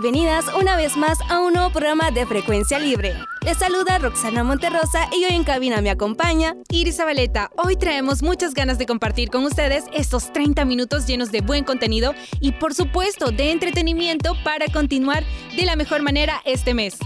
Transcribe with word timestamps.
Bienvenidas 0.00 0.46
una 0.60 0.74
vez 0.74 0.96
más 0.96 1.18
a 1.30 1.38
un 1.38 1.52
nuevo 1.52 1.70
programa 1.70 2.10
de 2.10 2.26
Frecuencia 2.26 2.80
Libre. 2.80 3.14
Les 3.42 3.56
saluda 3.56 3.98
Roxana 3.98 4.42
Monterrosa 4.42 5.08
y 5.12 5.24
hoy 5.24 5.34
en 5.34 5.44
cabina 5.44 5.80
me 5.82 5.90
acompaña 5.90 6.56
Iris 6.68 6.96
Zabaleta. 6.96 7.52
Hoy 7.56 7.76
traemos 7.76 8.20
muchas 8.20 8.54
ganas 8.54 8.76
de 8.76 8.86
compartir 8.86 9.30
con 9.30 9.44
ustedes 9.44 9.84
estos 9.92 10.32
30 10.32 10.64
minutos 10.64 11.06
llenos 11.06 11.30
de 11.30 11.42
buen 11.42 11.62
contenido 11.62 12.12
y 12.40 12.50
por 12.50 12.74
supuesto 12.74 13.30
de 13.30 13.52
entretenimiento 13.52 14.34
para 14.42 14.66
continuar 14.66 15.22
de 15.56 15.64
la 15.64 15.76
mejor 15.76 16.02
manera 16.02 16.42
este 16.44 16.74
mes. 16.74 16.96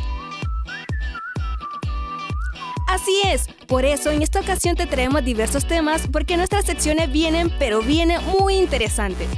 Así 2.89 3.20
es, 3.27 3.48
por 3.66 3.84
eso 3.84 4.11
en 4.11 4.23
esta 4.23 4.41
ocasión 4.41 4.77
te 4.77 4.86
traemos 4.86 5.23
diversos 5.23 5.66
temas 5.66 6.09
porque 6.11 6.39
nuestras 6.39 6.64
secciones 6.64 7.12
vienen, 7.12 7.52
pero 7.59 7.83
vienen 7.83 8.23
muy 8.41 8.55
interesantes. 8.55 9.28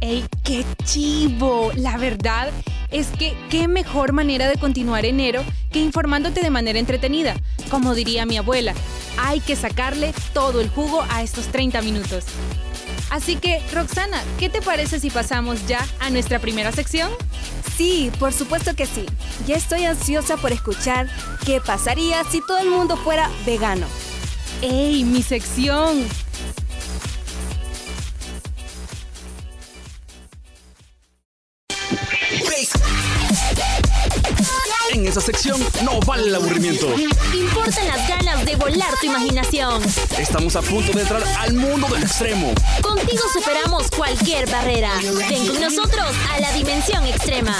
¡Ey, 0.00 0.24
qué 0.44 0.64
chivo! 0.84 1.72
La 1.74 1.96
verdad 1.96 2.52
es 2.94 3.08
que 3.08 3.36
qué 3.50 3.66
mejor 3.66 4.12
manera 4.12 4.48
de 4.48 4.56
continuar 4.56 5.04
enero 5.04 5.42
que 5.72 5.80
informándote 5.80 6.40
de 6.40 6.50
manera 6.50 6.78
entretenida. 6.78 7.34
Como 7.68 7.92
diría 7.92 8.24
mi 8.24 8.36
abuela, 8.36 8.72
hay 9.18 9.40
que 9.40 9.56
sacarle 9.56 10.14
todo 10.32 10.60
el 10.60 10.70
jugo 10.70 11.04
a 11.10 11.22
estos 11.22 11.48
30 11.48 11.82
minutos. 11.82 12.24
Así 13.10 13.34
que, 13.34 13.60
Roxana, 13.72 14.22
¿qué 14.38 14.48
te 14.48 14.62
parece 14.62 15.00
si 15.00 15.10
pasamos 15.10 15.66
ya 15.66 15.84
a 15.98 16.08
nuestra 16.10 16.38
primera 16.38 16.70
sección? 16.70 17.10
Sí, 17.76 18.12
por 18.20 18.32
supuesto 18.32 18.76
que 18.76 18.86
sí. 18.86 19.04
Ya 19.44 19.56
estoy 19.56 19.84
ansiosa 19.84 20.36
por 20.36 20.52
escuchar 20.52 21.08
qué 21.44 21.60
pasaría 21.60 22.22
si 22.24 22.40
todo 22.46 22.58
el 22.58 22.70
mundo 22.70 22.96
fuera 22.96 23.28
vegano. 23.44 23.86
¡Ey, 24.62 25.02
mi 25.02 25.22
sección! 25.24 26.06
Esa 35.14 35.26
sección 35.26 35.64
no 35.84 36.00
vale 36.00 36.24
el 36.26 36.34
aburrimiento. 36.34 36.92
Importan 37.32 37.86
las 37.86 38.08
ganas 38.08 38.44
de 38.44 38.56
volar 38.56 38.92
tu 39.00 39.06
imaginación. 39.06 39.80
Estamos 40.18 40.56
a 40.56 40.62
punto 40.62 40.90
de 40.90 41.02
entrar 41.02 41.22
al 41.38 41.54
mundo 41.54 41.86
del 41.86 42.02
extremo. 42.02 42.52
Contigo 42.82 43.22
superamos 43.32 43.88
cualquier 43.96 44.50
barrera. 44.50 44.90
Ven 45.28 45.46
con 45.46 45.60
nosotros 45.60 46.04
a 46.32 46.40
la 46.40 46.52
dimensión 46.52 47.06
extrema. 47.06 47.54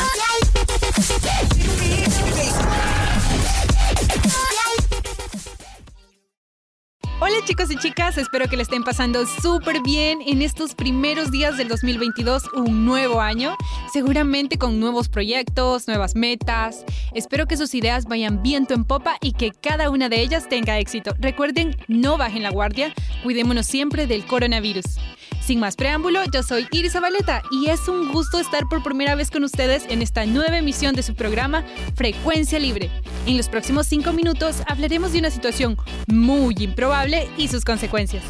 Chicos 7.44 7.70
y 7.70 7.76
chicas, 7.76 8.16
espero 8.16 8.48
que 8.48 8.56
le 8.56 8.62
estén 8.62 8.84
pasando 8.84 9.26
súper 9.26 9.82
bien 9.82 10.20
en 10.26 10.40
estos 10.40 10.74
primeros 10.74 11.30
días 11.30 11.58
del 11.58 11.68
2022, 11.68 12.44
un 12.54 12.86
nuevo 12.86 13.20
año, 13.20 13.56
seguramente 13.92 14.56
con 14.56 14.80
nuevos 14.80 15.10
proyectos, 15.10 15.86
nuevas 15.86 16.14
metas. 16.14 16.84
Espero 17.12 17.46
que 17.46 17.58
sus 17.58 17.74
ideas 17.74 18.06
vayan 18.06 18.42
viento 18.42 18.72
en 18.72 18.84
popa 18.84 19.18
y 19.20 19.32
que 19.32 19.50
cada 19.50 19.90
una 19.90 20.08
de 20.08 20.22
ellas 20.22 20.48
tenga 20.48 20.78
éxito. 20.78 21.14
Recuerden, 21.18 21.76
no 21.86 22.16
bajen 22.16 22.42
la 22.42 22.50
guardia, 22.50 22.94
cuidémonos 23.22 23.66
siempre 23.66 24.06
del 24.06 24.24
coronavirus. 24.24 24.98
Sin 25.44 25.60
más 25.60 25.76
preámbulo, 25.76 26.20
yo 26.32 26.42
soy 26.42 26.66
Iris 26.72 26.92
Zabaleta 26.92 27.42
y 27.50 27.68
es 27.68 27.86
un 27.86 28.10
gusto 28.10 28.38
estar 28.38 28.66
por 28.66 28.82
primera 28.82 29.14
vez 29.14 29.30
con 29.30 29.44
ustedes 29.44 29.84
en 29.90 30.00
esta 30.00 30.24
nueva 30.24 30.56
emisión 30.56 30.94
de 30.94 31.02
su 31.02 31.14
programa 31.14 31.66
Frecuencia 31.94 32.58
Libre. 32.58 32.90
En 33.26 33.36
los 33.36 33.50
próximos 33.50 33.86
cinco 33.86 34.14
minutos 34.14 34.62
hablaremos 34.66 35.12
de 35.12 35.18
una 35.18 35.30
situación 35.30 35.76
muy 36.06 36.54
improbable 36.60 37.28
y 37.36 37.48
sus 37.48 37.62
consecuencias. 37.62 38.24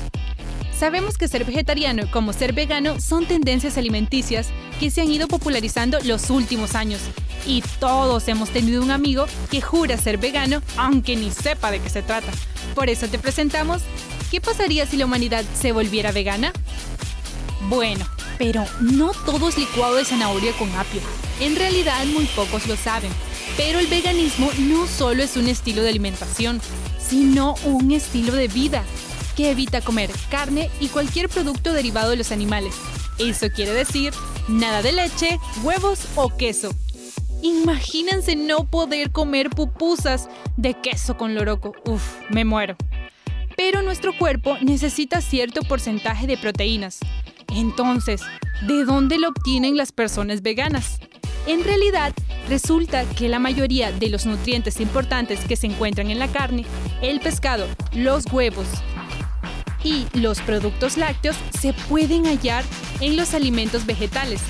Sabemos 0.76 1.16
que 1.16 1.28
ser 1.28 1.44
vegetariano 1.44 2.10
como 2.10 2.32
ser 2.32 2.52
vegano 2.52 2.98
son 2.98 3.26
tendencias 3.26 3.78
alimenticias 3.78 4.48
que 4.80 4.90
se 4.90 5.00
han 5.00 5.08
ido 5.08 5.28
popularizando 5.28 6.00
los 6.02 6.30
últimos 6.30 6.74
años 6.74 7.00
y 7.46 7.62
todos 7.78 8.26
hemos 8.26 8.50
tenido 8.50 8.82
un 8.82 8.90
amigo 8.90 9.26
que 9.52 9.60
jura 9.60 9.96
ser 9.98 10.18
vegano 10.18 10.62
aunque 10.76 11.14
ni 11.14 11.30
sepa 11.30 11.70
de 11.70 11.78
qué 11.78 11.90
se 11.90 12.02
trata. 12.02 12.32
Por 12.74 12.88
eso 12.88 13.06
te 13.06 13.20
presentamos, 13.20 13.82
¿qué 14.30 14.40
pasaría 14.40 14.86
si 14.86 14.96
la 14.96 15.04
humanidad 15.04 15.44
se 15.60 15.72
volviera 15.72 16.12
vegana? 16.12 16.52
Bueno, 17.68 18.06
pero 18.38 18.64
no 18.80 19.12
todo 19.24 19.48
es 19.48 19.58
licuado 19.58 19.96
de 19.96 20.04
zanahoria 20.04 20.52
con 20.52 20.70
apio. 20.74 21.00
En 21.40 21.56
realidad 21.56 22.04
muy 22.06 22.26
pocos 22.26 22.66
lo 22.66 22.76
saben. 22.76 23.12
Pero 23.56 23.78
el 23.78 23.86
veganismo 23.86 24.50
no 24.58 24.86
solo 24.86 25.22
es 25.22 25.36
un 25.36 25.48
estilo 25.48 25.82
de 25.82 25.90
alimentación, 25.90 26.60
sino 26.98 27.54
un 27.64 27.92
estilo 27.92 28.32
de 28.32 28.48
vida 28.48 28.82
que 29.36 29.50
evita 29.50 29.80
comer 29.80 30.10
carne 30.30 30.70
y 30.80 30.88
cualquier 30.88 31.28
producto 31.28 31.72
derivado 31.72 32.10
de 32.10 32.16
los 32.16 32.32
animales. 32.32 32.74
Eso 33.18 33.48
quiere 33.54 33.72
decir 33.72 34.12
nada 34.48 34.82
de 34.82 34.92
leche, 34.92 35.38
huevos 35.62 36.00
o 36.16 36.36
queso. 36.36 36.70
Imagínense 37.42 38.36
no 38.36 38.64
poder 38.64 39.10
comer 39.10 39.50
pupusas 39.50 40.28
de 40.56 40.74
queso 40.74 41.16
con 41.16 41.34
loroco. 41.34 41.74
Uf, 41.84 42.02
me 42.30 42.44
muero. 42.44 42.76
Pero 43.56 43.82
nuestro 43.82 44.16
cuerpo 44.16 44.56
necesita 44.60 45.20
cierto 45.20 45.62
porcentaje 45.62 46.26
de 46.26 46.36
proteínas. 46.36 47.00
Entonces, 47.54 48.22
¿de 48.66 48.84
dónde 48.84 49.18
lo 49.18 49.28
obtienen 49.28 49.76
las 49.76 49.92
personas 49.92 50.42
veganas? 50.42 50.98
En 51.46 51.62
realidad, 51.62 52.12
resulta 52.48 53.04
que 53.04 53.28
la 53.28 53.38
mayoría 53.38 53.92
de 53.92 54.08
los 54.08 54.26
nutrientes 54.26 54.80
importantes 54.80 55.40
que 55.40 55.56
se 55.56 55.66
encuentran 55.66 56.10
en 56.10 56.18
la 56.18 56.28
carne, 56.28 56.64
el 57.02 57.20
pescado, 57.20 57.66
los 57.92 58.24
huevos 58.32 58.66
y 59.84 60.06
los 60.14 60.40
productos 60.40 60.96
lácteos 60.96 61.36
se 61.58 61.74
pueden 61.88 62.24
hallar 62.24 62.64
en 63.00 63.16
los 63.16 63.34
alimentos 63.34 63.84
vegetales, 63.84 64.40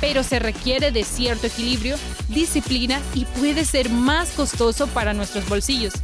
pero 0.00 0.22
se 0.22 0.38
requiere 0.38 0.90
de 0.90 1.04
cierto 1.04 1.46
equilibrio, 1.46 1.96
disciplina 2.28 3.00
y 3.14 3.24
puede 3.24 3.64
ser 3.64 3.90
más 3.90 4.30
costoso 4.30 4.86
para 4.88 5.14
nuestros 5.14 5.48
bolsillos. 5.48 5.94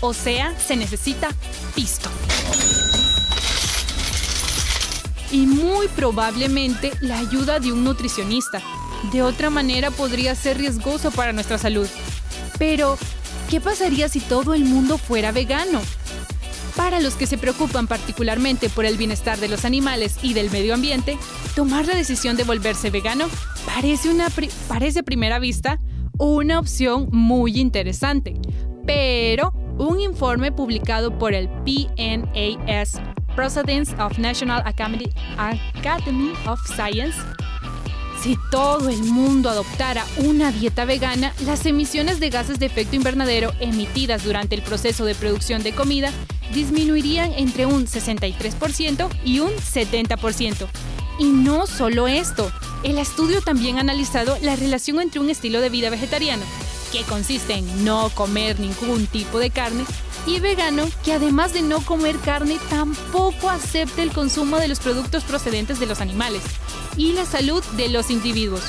O 0.00 0.14
sea, 0.14 0.54
se 0.58 0.76
necesita 0.76 1.28
pisto 1.74 2.10
y 5.34 5.46
muy 5.46 5.88
probablemente 5.88 6.92
la 7.00 7.18
ayuda 7.18 7.58
de 7.58 7.72
un 7.72 7.82
nutricionista. 7.82 8.62
De 9.12 9.20
otra 9.22 9.50
manera 9.50 9.90
podría 9.90 10.32
ser 10.36 10.58
riesgoso 10.58 11.10
para 11.10 11.32
nuestra 11.32 11.58
salud. 11.58 11.88
Pero, 12.56 12.96
¿qué 13.50 13.60
pasaría 13.60 14.08
si 14.08 14.20
todo 14.20 14.54
el 14.54 14.64
mundo 14.64 14.96
fuera 14.96 15.32
vegano? 15.32 15.82
Para 16.76 17.00
los 17.00 17.14
que 17.14 17.26
se 17.26 17.36
preocupan 17.36 17.88
particularmente 17.88 18.68
por 18.68 18.84
el 18.84 18.96
bienestar 18.96 19.38
de 19.38 19.48
los 19.48 19.64
animales 19.64 20.18
y 20.22 20.34
del 20.34 20.52
medio 20.52 20.72
ambiente, 20.72 21.18
tomar 21.54 21.86
la 21.86 21.94
decisión 21.94 22.36
de 22.36 22.44
volverse 22.44 22.90
vegano 22.90 23.26
parece, 23.66 24.08
una 24.08 24.28
parece 24.68 25.00
a 25.00 25.02
primera 25.02 25.38
vista 25.38 25.80
una 26.18 26.58
opción 26.58 27.08
muy 27.10 27.58
interesante. 27.58 28.34
Pero 28.86 29.52
un 29.78 30.00
informe 30.00 30.52
publicado 30.52 31.18
por 31.18 31.34
el 31.34 31.48
PNAS 31.64 33.00
Proceedings 33.34 33.94
of 33.98 34.18
National 34.18 34.62
Academy, 34.64 35.10
Academy 35.38 36.32
of 36.46 36.60
Science. 36.66 37.18
Si 38.22 38.38
todo 38.50 38.88
el 38.88 39.02
mundo 39.02 39.50
adoptara 39.50 40.04
una 40.18 40.50
dieta 40.50 40.84
vegana, 40.84 41.34
las 41.44 41.66
emisiones 41.66 42.20
de 42.20 42.30
gases 42.30 42.58
de 42.58 42.66
efecto 42.66 42.96
invernadero 42.96 43.52
emitidas 43.60 44.24
durante 44.24 44.54
el 44.54 44.62
proceso 44.62 45.04
de 45.04 45.14
producción 45.14 45.62
de 45.62 45.74
comida 45.74 46.10
disminuirían 46.54 47.32
entre 47.32 47.66
un 47.66 47.86
63% 47.86 49.08
y 49.24 49.40
un 49.40 49.50
70%. 49.50 50.68
Y 51.18 51.26
no 51.26 51.66
solo 51.66 52.08
esto, 52.08 52.50
el 52.82 52.98
estudio 52.98 53.40
también 53.40 53.78
ha 53.78 53.80
analizado 53.80 54.36
la 54.42 54.56
relación 54.56 55.00
entre 55.00 55.20
un 55.20 55.30
estilo 55.30 55.60
de 55.60 55.70
vida 55.70 55.90
vegetariano, 55.90 56.44
que 56.92 57.02
consiste 57.02 57.54
en 57.54 57.84
no 57.84 58.10
comer 58.10 58.58
ningún 58.58 59.06
tipo 59.06 59.38
de 59.38 59.50
carne, 59.50 59.84
y 60.26 60.40
vegano 60.40 60.88
que 61.04 61.12
además 61.12 61.52
de 61.52 61.62
no 61.62 61.80
comer 61.80 62.16
carne 62.18 62.58
tampoco 62.70 63.50
acepta 63.50 64.02
el 64.02 64.12
consumo 64.12 64.56
de 64.56 64.68
los 64.68 64.80
productos 64.80 65.22
procedentes 65.24 65.78
de 65.78 65.86
los 65.86 66.00
animales 66.00 66.42
y 66.96 67.12
la 67.12 67.26
salud 67.26 67.62
de 67.76 67.88
los 67.90 68.10
individuos. 68.10 68.62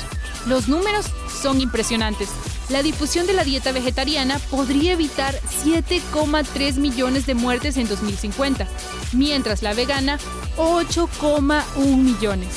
Los 0.46 0.68
números 0.68 1.06
son 1.42 1.60
impresionantes. 1.60 2.28
La 2.68 2.82
difusión 2.82 3.26
de 3.26 3.32
la 3.32 3.44
dieta 3.44 3.72
vegetariana 3.72 4.38
podría 4.50 4.92
evitar 4.92 5.34
7,3 5.64 6.78
millones 6.78 7.26
de 7.26 7.34
muertes 7.34 7.76
en 7.76 7.88
2050, 7.88 8.66
mientras 9.12 9.62
la 9.62 9.74
vegana 9.74 10.18
8,1 10.56 11.96
millones. 11.96 12.48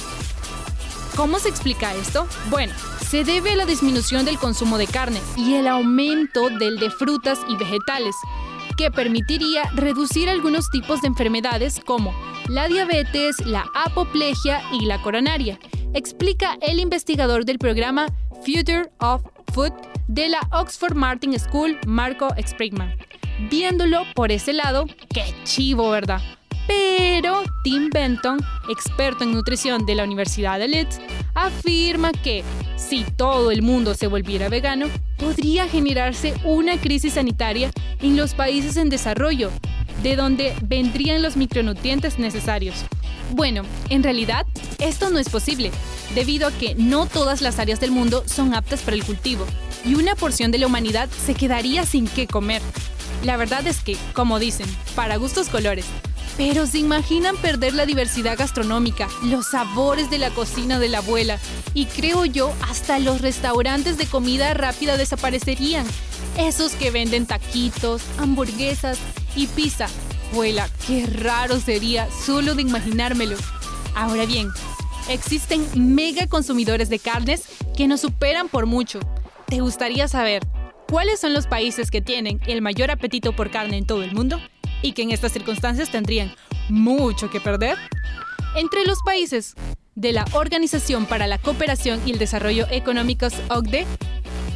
¿Cómo 1.16 1.40
se 1.40 1.50
explica 1.50 1.94
esto? 1.96 2.28
Bueno, 2.50 2.74
se 3.10 3.24
debe 3.24 3.52
a 3.52 3.56
la 3.56 3.66
disminución 3.66 4.26
del 4.26 4.40
consumo 4.40 4.78
de 4.78 4.88
carne 4.88 5.20
y 5.36 5.56
el 5.56 5.68
aumento 5.68 6.50
del 6.50 6.80
de 6.80 6.90
frutas 6.90 7.40
y 7.50 7.56
vegetales, 7.56 8.16
que 8.78 8.90
permitiría 8.92 9.64
reducir 9.76 10.30
algunos 10.30 10.70
tipos 10.70 11.02
de 11.02 11.08
enfermedades 11.08 11.82
como 11.86 12.14
la 12.48 12.68
diabetes, 12.68 13.46
la 13.46 13.66
apoplejia 13.76 14.62
y 14.72 14.86
la 14.86 15.02
coronaria, 15.02 15.60
explica 15.94 16.58
el 16.62 16.80
investigador 16.80 17.46
del 17.46 17.60
programa 17.60 18.08
Future 18.46 18.90
of 19.00 19.22
Food 19.50 19.74
de 20.08 20.30
la 20.30 20.40
Oxford 20.52 20.96
Martin 20.96 21.38
School, 21.40 21.78
Marco 21.86 22.30
Sprigman. 22.46 22.96
Viéndolo 23.50 24.04
por 24.16 24.32
ese 24.32 24.54
lado, 24.54 24.86
qué 25.14 25.24
chivo, 25.44 25.90
¿verdad? 25.92 26.22
Pero 26.68 27.44
Tim 27.64 27.90
Benton, 27.90 28.40
experto 28.70 29.24
en 29.24 29.32
nutrición 29.32 29.86
de 29.86 29.96
la 29.96 30.04
Universidad 30.04 30.60
de 30.60 30.68
Leeds, 30.68 31.00
afirma 31.34 32.12
que 32.12 32.44
si 32.76 33.04
todo 33.04 33.52
el 33.52 33.62
mundo 33.62 33.94
se 33.96 34.08
volviera 34.08 34.50
vegano, 34.50 34.88
podría 35.18 35.68
generarse 35.68 36.34
una 36.44 36.78
crisis 36.80 37.14
sanitaria 37.14 37.72
en 38.02 38.16
los 38.16 38.34
países 38.34 38.78
en 38.78 38.90
desarrollo, 38.90 39.52
de 40.04 40.16
donde 40.16 40.54
vendrían 40.62 41.22
los 41.22 41.38
micronutrientes 41.38 42.20
necesarios. 42.20 42.86
Bueno, 43.32 43.64
en 43.90 44.04
realidad 44.04 44.46
esto 44.80 45.10
no 45.10 45.20
es 45.20 45.30
posible, 45.30 45.72
debido 46.16 46.48
a 46.48 46.52
que 46.52 46.76
no 46.76 47.06
todas 47.06 47.42
las 47.42 47.60
áreas 47.60 47.80
del 47.80 47.92
mundo 47.92 48.24
son 48.26 48.54
aptas 48.54 48.82
para 48.82 48.96
el 48.96 49.04
cultivo, 49.04 49.46
y 49.86 49.96
una 49.96 50.16
porción 50.16 50.52
de 50.52 50.58
la 50.58 50.68
humanidad 50.68 51.10
se 51.26 51.36
quedaría 51.36 51.86
sin 51.86 52.08
qué 52.08 52.28
comer. 52.28 52.62
La 53.24 53.38
verdad 53.38 53.66
es 53.68 53.82
que, 53.82 53.98
como 54.14 54.40
dicen, 54.40 54.68
para 54.96 55.18
gustos 55.18 55.50
colores, 55.50 55.86
pero 56.38 56.66
se 56.66 56.78
imaginan 56.78 57.36
perder 57.36 57.74
la 57.74 57.86
diversidad 57.86 58.38
gastronómica, 58.38 59.10
los 59.24 59.48
sabores 59.48 60.10
de 60.10 60.20
la 60.20 60.30
cocina 60.30 60.80
de 60.80 60.88
la 60.88 61.00
abuela, 61.00 61.38
y 61.74 61.86
creo 61.86 62.24
yo, 62.24 62.54
hasta 62.70 62.98
los 62.98 63.20
restaurantes 63.20 63.98
de 63.98 64.06
comida 64.06 64.54
rápida 64.54 64.96
desaparecerían. 64.96 65.86
Esos 66.38 66.72
que 66.74 66.92
venden 66.92 67.26
taquitos, 67.26 68.02
hamburguesas 68.18 68.98
y 69.36 69.48
pizza. 69.48 69.88
Abuela, 70.32 70.70
qué 70.88 71.06
raro 71.08 71.60
sería 71.60 72.08
solo 72.26 72.56
de 72.56 72.62
imaginármelo. 72.62 73.36
Ahora 73.94 74.26
bien, 74.26 74.48
existen 75.10 75.68
mega 75.96 76.28
consumidores 76.28 76.90
de 76.90 77.00
carnes 77.00 77.44
que 77.76 77.88
nos 77.88 78.02
superan 78.02 78.48
por 78.48 78.66
mucho. 78.66 79.00
¿Te 79.48 79.60
gustaría 79.60 80.08
saber 80.08 80.46
cuáles 80.88 81.20
son 81.20 81.34
los 81.34 81.48
países 81.48 81.92
que 81.92 82.02
tienen 82.02 82.40
el 82.48 82.62
mayor 82.62 82.92
apetito 82.92 83.36
por 83.36 83.52
carne 83.52 83.78
en 83.78 83.86
todo 83.86 84.04
el 84.04 84.14
mundo? 84.14 84.40
y 84.82 84.94
que 84.94 85.04
en 85.04 85.12
estas 85.12 85.32
circunstancias 85.32 85.92
tendrían 85.92 86.34
mucho 86.70 87.30
que 87.30 87.40
perder? 87.40 87.78
Entre 88.56 88.86
los 88.86 89.00
países 89.04 89.56
de 89.96 90.14
la 90.14 90.26
Organización 90.34 91.06
para 91.06 91.28
la 91.28 91.38
Cooperación 91.38 92.02
y 92.06 92.12
el 92.12 92.20
Desarrollo 92.20 92.68
Económicos 92.72 93.34
OCDE, 93.50 93.86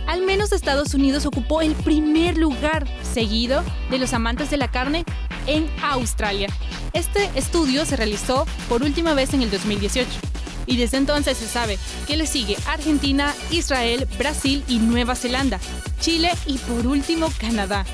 al 0.07 0.21
menos 0.21 0.51
Estados 0.51 0.93
Unidos 0.93 1.25
ocupó 1.25 1.61
el 1.61 1.75
primer 1.75 2.37
lugar, 2.37 2.87
seguido 3.01 3.63
de 3.89 3.99
los 3.99 4.13
amantes 4.13 4.49
de 4.49 4.57
la 4.57 4.69
carne 4.69 5.05
en 5.47 5.69
Australia. 5.81 6.47
Este 6.93 7.29
estudio 7.35 7.85
se 7.85 7.95
realizó 7.95 8.45
por 8.69 8.83
última 8.83 9.13
vez 9.13 9.33
en 9.33 9.41
el 9.41 9.51
2018 9.51 10.32
y 10.65 10.77
desde 10.77 10.97
entonces 10.97 11.37
se 11.37 11.47
sabe 11.47 11.77
que 12.07 12.17
le 12.17 12.27
sigue 12.27 12.57
Argentina, 12.65 13.33
Israel, 13.51 14.07
Brasil 14.17 14.63
y 14.67 14.79
Nueva 14.79 15.15
Zelanda, 15.15 15.59
Chile 15.99 16.31
y 16.45 16.57
por 16.57 16.87
último 16.87 17.31
Canadá. 17.37 17.85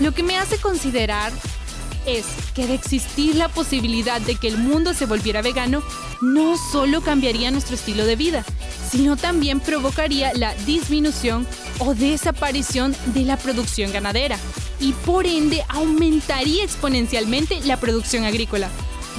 Lo 0.00 0.12
que 0.12 0.22
me 0.22 0.38
hace 0.38 0.58
considerar 0.58 1.32
es 2.06 2.24
que 2.54 2.66
de 2.66 2.74
existir 2.74 3.36
la 3.36 3.48
posibilidad 3.48 4.20
de 4.20 4.36
que 4.36 4.48
el 4.48 4.58
mundo 4.58 4.94
se 4.94 5.06
volviera 5.06 5.42
vegano, 5.42 5.82
no 6.22 6.56
solo 6.56 7.02
cambiaría 7.02 7.50
nuestro 7.50 7.74
estilo 7.74 8.04
de 8.04 8.16
vida, 8.16 8.44
sino 8.90 9.16
también 9.16 9.60
provocaría 9.60 10.32
la 10.34 10.54
disminución 10.66 11.46
o 11.78 11.94
desaparición 11.94 12.94
de 13.06 13.22
la 13.22 13.36
producción 13.36 13.92
ganadera 13.92 14.38
y 14.80 14.92
por 14.92 15.26
ende 15.26 15.62
aumentaría 15.68 16.64
exponencialmente 16.64 17.60
la 17.64 17.78
producción 17.78 18.24
agrícola. 18.24 18.70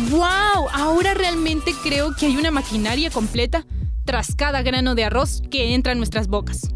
¡Wow! 0.09 0.69
Ahora 0.73 1.13
realmente 1.13 1.73
creo 1.83 2.15
que 2.15 2.27
hay 2.27 2.37
una 2.37 2.51
maquinaria 2.51 3.09
completa 3.09 3.65
tras 4.05 4.35
cada 4.35 4.61
grano 4.61 4.95
de 4.95 5.03
arroz 5.03 5.41
que 5.51 5.73
entra 5.73 5.91
en 5.91 5.97
nuestras 5.97 6.27
bocas 6.27 6.69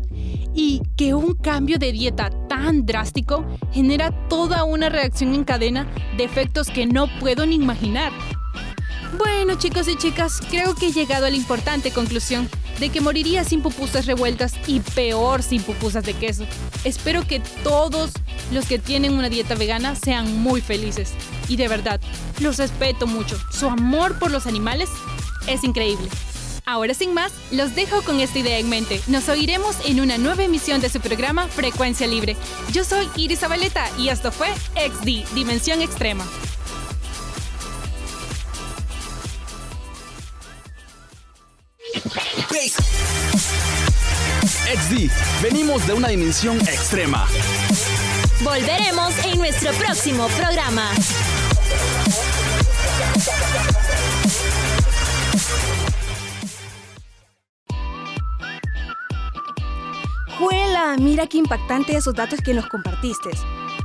y 0.53 0.81
que 0.95 1.13
un 1.13 1.33
cambio 1.33 1.77
de 1.77 1.91
dieta 1.91 2.29
tan 2.47 2.85
drástico 2.85 3.45
genera 3.71 4.11
toda 4.27 4.63
una 4.63 4.89
reacción 4.89 5.33
en 5.33 5.43
cadena 5.43 5.87
de 6.17 6.23
efectos 6.23 6.69
que 6.69 6.85
no 6.85 7.07
puedo 7.19 7.45
ni 7.45 7.55
imaginar. 7.55 8.11
Bueno 9.17 9.55
chicos 9.55 9.87
y 9.87 9.95
chicas, 9.95 10.41
creo 10.49 10.75
que 10.75 10.87
he 10.87 10.91
llegado 10.91 11.25
a 11.25 11.29
la 11.29 11.35
importante 11.35 11.91
conclusión 11.91 12.49
de 12.79 12.89
que 12.89 12.99
moriría 12.99 13.43
sin 13.43 13.61
pupusas 13.61 14.05
revueltas 14.05 14.53
y 14.67 14.81
peor 14.81 15.41
sin 15.41 15.61
pupusas 15.61 16.03
de 16.03 16.13
queso. 16.13 16.45
Espero 16.83 17.25
que 17.25 17.39
todos 17.63 18.11
los 18.51 18.65
que 18.65 18.79
tienen 18.79 19.13
una 19.13 19.29
dieta 19.29 19.55
vegana 19.55 19.95
sean 19.95 20.39
muy 20.39 20.59
felices. 20.59 21.13
Y 21.47 21.55
de 21.55 21.67
verdad, 21.67 22.01
los 22.39 22.57
respeto 22.57 23.07
mucho. 23.07 23.37
Su 23.51 23.67
amor 23.67 24.19
por 24.19 24.31
los 24.31 24.47
animales 24.47 24.89
es 25.47 25.63
increíble. 25.63 26.09
Ahora 26.65 26.93
sin 26.93 27.13
más, 27.13 27.31
los 27.51 27.75
dejo 27.75 28.01
con 28.01 28.19
esta 28.19 28.39
idea 28.39 28.57
en 28.57 28.69
mente. 28.69 28.99
Nos 29.07 29.29
oiremos 29.29 29.77
en 29.85 30.01
una 30.01 30.17
nueva 30.17 30.43
emisión 30.43 30.81
de 30.81 30.89
su 30.89 30.99
programa 30.99 31.47
Frecuencia 31.47 32.07
Libre. 32.07 32.35
Yo 32.73 32.83
soy 32.83 33.07
Iris 33.15 33.39
Zabaleta 33.39 33.87
y 33.97 34.09
esto 34.09 34.31
fue 34.31 34.47
XD, 34.75 35.33
Dimensión 35.35 35.81
Extrema. 35.81 36.25
Venimos 45.41 45.85
de 45.85 45.93
una 45.93 46.07
dimensión 46.07 46.57
extrema. 46.61 47.27
Volveremos 48.41 49.13
en 49.25 49.37
nuestro 49.37 49.73
próximo 49.73 50.27
programa. 50.27 50.89
¡Juela! 60.39 60.95
Mira 60.97 61.27
qué 61.27 61.39
impactante 61.39 61.97
esos 61.97 62.15
datos 62.15 62.39
que 62.39 62.53
nos 62.53 62.67
compartiste. 62.67 63.31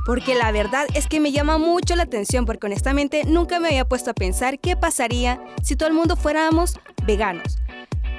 Porque 0.05 0.33
la 0.33 0.51
verdad 0.53 0.87
es 0.93 1.07
que 1.07 1.19
me 1.19 1.33
llama 1.33 1.57
mucho 1.57 1.95
la 1.97 2.03
atención 2.03 2.45
porque 2.45 2.67
honestamente 2.67 3.23
nunca 3.25 3.59
me 3.59 3.67
había 3.67 3.87
puesto 3.87 4.11
a 4.11 4.13
pensar 4.13 4.59
qué 4.59 4.77
pasaría 4.77 5.41
si 5.61 5.75
todo 5.75 5.89
el 5.89 5.95
mundo 5.95 6.15
fuéramos 6.15 6.79
veganos. 7.05 7.59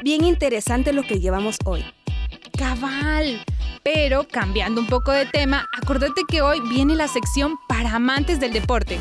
Bien 0.03 0.25
interesante 0.25 0.93
lo 0.93 1.05
que 1.05 1.21
llevamos 1.21 1.57
hoy. 1.65 1.85
Cabal. 2.63 3.45
Pero 3.83 4.29
cambiando 4.29 4.81
un 4.81 4.87
poco 4.87 5.11
de 5.11 5.27
tema, 5.27 5.69
acordate 5.77 6.23
que 6.29 6.43
hoy 6.43 6.61
viene 6.61 6.95
la 6.95 7.09
sección 7.09 7.57
para 7.67 7.97
amantes 7.97 8.39
del 8.39 8.53
deporte. 8.53 9.01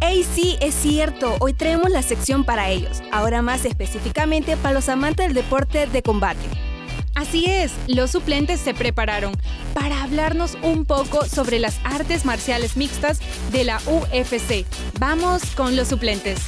¡Ey, 0.00 0.24
sí, 0.24 0.56
es 0.62 0.74
cierto! 0.74 1.36
Hoy 1.38 1.52
traemos 1.52 1.90
la 1.90 2.00
sección 2.00 2.44
para 2.44 2.70
ellos, 2.70 3.02
ahora 3.12 3.42
más 3.42 3.66
específicamente 3.66 4.56
para 4.56 4.72
los 4.72 4.88
amantes 4.88 5.26
del 5.26 5.34
deporte 5.34 5.86
de 5.86 6.02
combate. 6.02 6.40
Así 7.14 7.44
es, 7.44 7.72
los 7.86 8.12
suplentes 8.12 8.58
se 8.58 8.72
prepararon 8.72 9.34
para 9.74 10.02
hablarnos 10.02 10.56
un 10.62 10.86
poco 10.86 11.26
sobre 11.26 11.58
las 11.58 11.78
artes 11.84 12.24
marciales 12.24 12.78
mixtas 12.78 13.20
de 13.52 13.64
la 13.64 13.82
UFC. 13.84 14.64
Vamos 14.98 15.42
con 15.54 15.76
los 15.76 15.88
suplentes. 15.88 16.40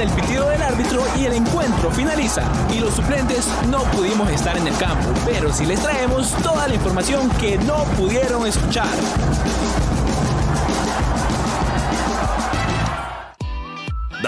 El 0.00 0.10
pitido 0.10 0.48
del 0.48 0.62
árbitro 0.62 1.02
y 1.16 1.26
el 1.26 1.32
encuentro 1.32 1.90
finaliza. 1.90 2.42
Y 2.72 2.78
los 2.78 2.94
suplentes 2.94 3.46
no 3.68 3.82
pudimos 3.84 4.30
estar 4.30 4.56
en 4.56 4.66
el 4.66 4.76
campo, 4.76 5.08
pero 5.24 5.52
sí 5.52 5.66
les 5.66 5.80
traemos 5.80 6.32
toda 6.42 6.68
la 6.68 6.74
información 6.74 7.28
que 7.40 7.58
no 7.58 7.84
pudieron 7.96 8.46
escuchar. 8.46 8.86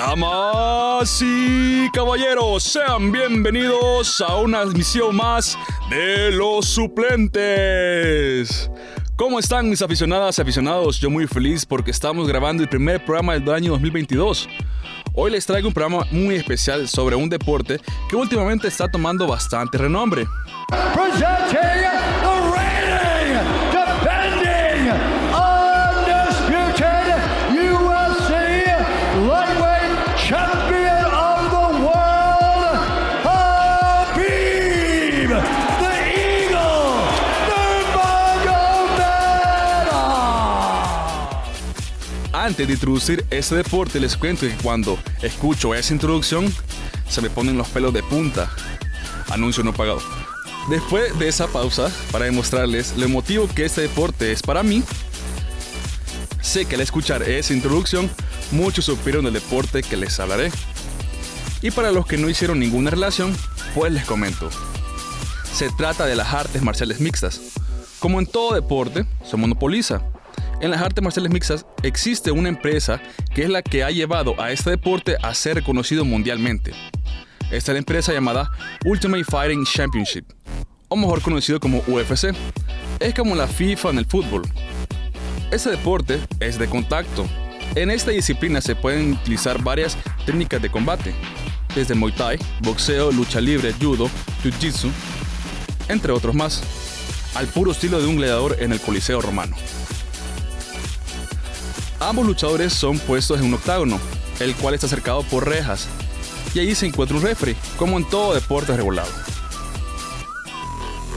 Damas 0.01 1.21
y 1.21 1.91
caballeros, 1.91 2.63
sean 2.63 3.13
bienvenidos 3.13 4.25
a 4.27 4.37
una 4.37 4.63
emisión 4.63 5.15
más 5.15 5.59
de 5.91 6.31
los 6.31 6.65
suplentes. 6.65 8.71
¿Cómo 9.17 9.39
están 9.39 9.69
mis 9.69 9.83
aficionadas 9.83 10.39
y 10.39 10.43
aficionados? 10.43 10.99
Yo 11.01 11.11
muy 11.11 11.27
feliz 11.27 11.67
porque 11.67 11.91
estamos 11.91 12.27
grabando 12.27 12.63
el 12.63 12.69
primer 12.71 13.05
programa 13.05 13.35
del 13.35 13.47
año 13.51 13.73
2022. 13.73 14.49
Hoy 15.13 15.33
les 15.33 15.45
traigo 15.45 15.69
un 15.69 15.75
programa 15.75 16.07
muy 16.11 16.37
especial 16.37 16.89
sobre 16.89 17.15
un 17.15 17.29
deporte 17.29 17.79
que 18.09 18.17
últimamente 18.17 18.69
está 18.69 18.91
tomando 18.91 19.27
bastante 19.27 19.77
renombre. 19.77 20.27
Antes 42.51 42.67
de 42.67 42.73
introducir 42.73 43.25
ese 43.31 43.55
deporte, 43.55 44.01
les 44.01 44.17
cuento 44.17 44.45
que 44.45 44.57
cuando 44.57 44.99
escucho 45.23 45.73
esa 45.73 45.93
introducción, 45.93 46.53
se 47.09 47.23
me 47.23 47.31
ponen 47.31 47.57
los 47.57 47.69
pelos 47.69 47.95
de 47.95 48.03
punta. 48.03 48.51
Anuncio 49.29 49.63
no 49.63 49.73
pagado. 49.73 50.03
Después 50.69 51.17
de 51.17 51.29
esa 51.29 51.47
pausa, 51.47 51.93
para 52.11 52.25
demostrarles 52.25 52.97
lo 52.97 53.05
emotivo 53.05 53.47
que 53.47 53.67
este 53.67 53.83
deporte 53.83 54.33
es 54.33 54.43
para 54.43 54.65
mí, 54.65 54.83
sé 56.43 56.65
que 56.65 56.75
al 56.75 56.81
escuchar 56.81 57.23
esa 57.23 57.53
introducción, 57.53 58.11
muchos 58.51 58.87
supieron 58.87 59.25
del 59.27 59.35
deporte 59.35 59.85
que 59.85 59.97
les 59.97 60.19
hablaré. 60.19 60.51
Y 61.63 61.71
para 61.71 61.93
los 61.93 62.05
que 62.05 62.19
no 62.19 62.29
hicieron 62.29 62.59
ninguna 62.59 62.91
relación, 62.91 63.33
pues 63.77 63.93
les 63.93 64.05
comento. 64.05 64.51
Se 65.55 65.71
trata 65.71 66.05
de 66.05 66.17
las 66.17 66.35
artes 66.35 66.63
marciales 66.63 66.99
mixtas. 66.99 67.41
Como 68.01 68.19
en 68.19 68.27
todo 68.27 68.57
deporte, 68.57 69.07
se 69.25 69.37
monopoliza 69.37 70.03
en 70.61 70.71
las 70.71 70.83
artes 70.83 71.03
marciales 71.03 71.33
mixtas 71.33 71.67
existe 71.83 72.31
una 72.31 72.49
empresa 72.49 73.01
que 73.35 73.43
es 73.43 73.49
la 73.49 73.63
que 73.63 73.83
ha 73.83 73.91
llevado 73.91 74.41
a 74.41 74.53
este 74.53 74.71
deporte 74.71 75.17
a 75.23 75.35
ser 75.35 75.57
reconocido 75.57 76.05
mundialmente. 76.05 76.73
Esta 77.51 77.73
es 77.73 77.75
la 77.75 77.79
empresa 77.79 78.13
llamada 78.13 78.51
Ultimate 78.85 79.25
Fighting 79.25 79.65
Championship, 79.65 80.25
o 80.89 80.97
mejor 80.97 81.23
conocido 81.23 81.59
como 81.59 81.79
UFC. 81.89 82.35
Es 83.01 83.15
como 83.15 83.35
la 83.35 83.49
FIFA 83.49 83.91
en 83.91 83.99
el 83.99 84.07
fútbol. 84.07 84.43
Este 85.51 85.71
deporte 85.71 86.21
es 86.39 86.59
de 86.59 86.69
contacto. 86.69 87.27
En 87.75 87.91
esta 87.91 88.11
disciplina 88.11 88.61
se 88.61 88.77
pueden 88.77 89.15
utilizar 89.15 89.63
varias 89.63 89.97
técnicas 90.27 90.61
de 90.61 90.71
combate, 90.71 91.15
desde 91.75 91.95
Muay 91.95 92.13
Thai, 92.13 92.39
boxeo, 92.61 93.11
lucha 93.11 93.41
libre, 93.41 93.73
judo, 93.81 94.11
jiu-jitsu, 94.43 94.91
entre 95.89 96.13
otros 96.13 96.35
más, 96.35 96.63
al 97.35 97.47
puro 97.47 97.73
estilo 97.73 98.01
de 98.01 98.07
un 98.07 98.17
gladiador 98.17 98.57
en 98.61 98.73
el 98.73 98.81
Coliseo 98.81 99.21
romano. 99.21 99.57
Ambos 102.01 102.27
luchadores 102.27 102.73
son 102.73 102.99
puestos 102.99 103.39
en 103.39 103.45
un 103.45 103.55
octágono, 103.55 104.01
el 104.41 104.55
cual 104.57 104.75
está 104.75 104.89
cercado 104.89 105.23
por 105.23 105.47
rejas, 105.47 105.87
y 106.55 106.61
allí 106.61 106.75
se 106.75 106.87
encuentra 106.87 107.17
un 107.17 107.23
refri, 107.23 107.55
como 107.77 107.99
en 107.99 108.09
todo 108.09 108.33
deporte 108.33 108.75
regulado. 108.75 109.11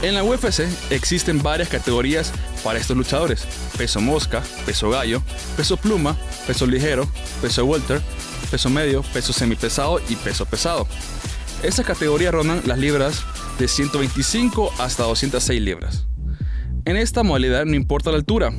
En 0.02 0.14
la 0.14 0.22
UFC 0.22 0.60
existen 0.90 1.42
varias 1.42 1.70
categorías 1.70 2.32
para 2.62 2.78
estos 2.78 2.96
luchadores: 2.98 3.46
peso 3.78 4.02
mosca, 4.02 4.42
peso 4.66 4.90
gallo, 4.90 5.22
peso 5.56 5.78
pluma, 5.78 6.18
peso 6.46 6.66
ligero, 6.66 7.08
peso 7.40 7.64
welter, 7.64 8.02
peso 8.50 8.68
medio, 8.68 9.02
peso 9.14 9.32
semipesado 9.32 10.02
y 10.10 10.16
peso 10.16 10.44
pesado. 10.44 10.86
Estas 11.62 11.86
categorías 11.86 12.34
rondan 12.34 12.60
las 12.66 12.78
libras 12.78 13.22
de 13.58 13.68
125 13.68 14.74
hasta 14.78 15.04
206 15.04 15.62
libras. 15.62 16.04
En 16.84 16.98
esta 16.98 17.22
modalidad 17.22 17.64
no 17.64 17.74
importa 17.74 18.10
la 18.10 18.18
altura, 18.18 18.52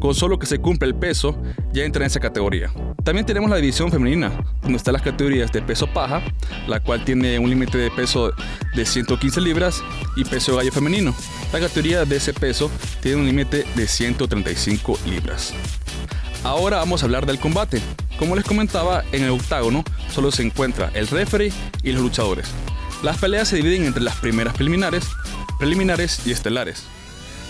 con 0.00 0.14
solo 0.14 0.38
que 0.38 0.46
se 0.46 0.58
cumple 0.58 0.88
el 0.88 0.94
peso, 0.94 1.40
ya 1.72 1.84
entra 1.84 2.02
en 2.02 2.08
esa 2.08 2.18
categoría. 2.18 2.72
También 3.04 3.26
tenemos 3.26 3.48
la 3.48 3.56
división 3.56 3.90
femenina, 3.90 4.32
donde 4.62 4.78
están 4.78 4.94
las 4.94 5.02
categorías 5.02 5.52
de 5.52 5.62
peso 5.62 5.86
paja, 5.86 6.22
la 6.66 6.80
cual 6.80 7.04
tiene 7.04 7.38
un 7.38 7.48
límite 7.48 7.78
de 7.78 7.90
peso 7.90 8.32
de 8.74 8.84
115 8.84 9.40
libras, 9.40 9.82
y 10.16 10.24
peso 10.24 10.56
gallo 10.56 10.72
femenino. 10.72 11.14
La 11.52 11.60
categoría 11.60 12.04
de 12.04 12.16
ese 12.16 12.32
peso 12.32 12.70
tiene 13.00 13.18
un 13.18 13.26
límite 13.26 13.64
de 13.76 13.86
135 13.86 14.98
libras. 15.06 15.54
Ahora 16.42 16.78
vamos 16.78 17.02
a 17.02 17.06
hablar 17.06 17.26
del 17.26 17.38
combate. 17.38 17.82
Como 18.18 18.34
les 18.34 18.44
comentaba, 18.44 19.04
en 19.12 19.24
el 19.24 19.30
octágono 19.30 19.84
solo 20.10 20.30
se 20.30 20.42
encuentra 20.42 20.90
el 20.94 21.06
referee 21.06 21.52
y 21.82 21.92
los 21.92 22.02
luchadores. 22.02 22.48
Las 23.02 23.18
peleas 23.18 23.48
se 23.48 23.56
dividen 23.56 23.84
entre 23.84 24.02
las 24.02 24.16
primeras 24.16 24.54
preliminares, 24.54 25.06
preliminares 25.58 26.26
y 26.26 26.32
estelares. 26.32 26.84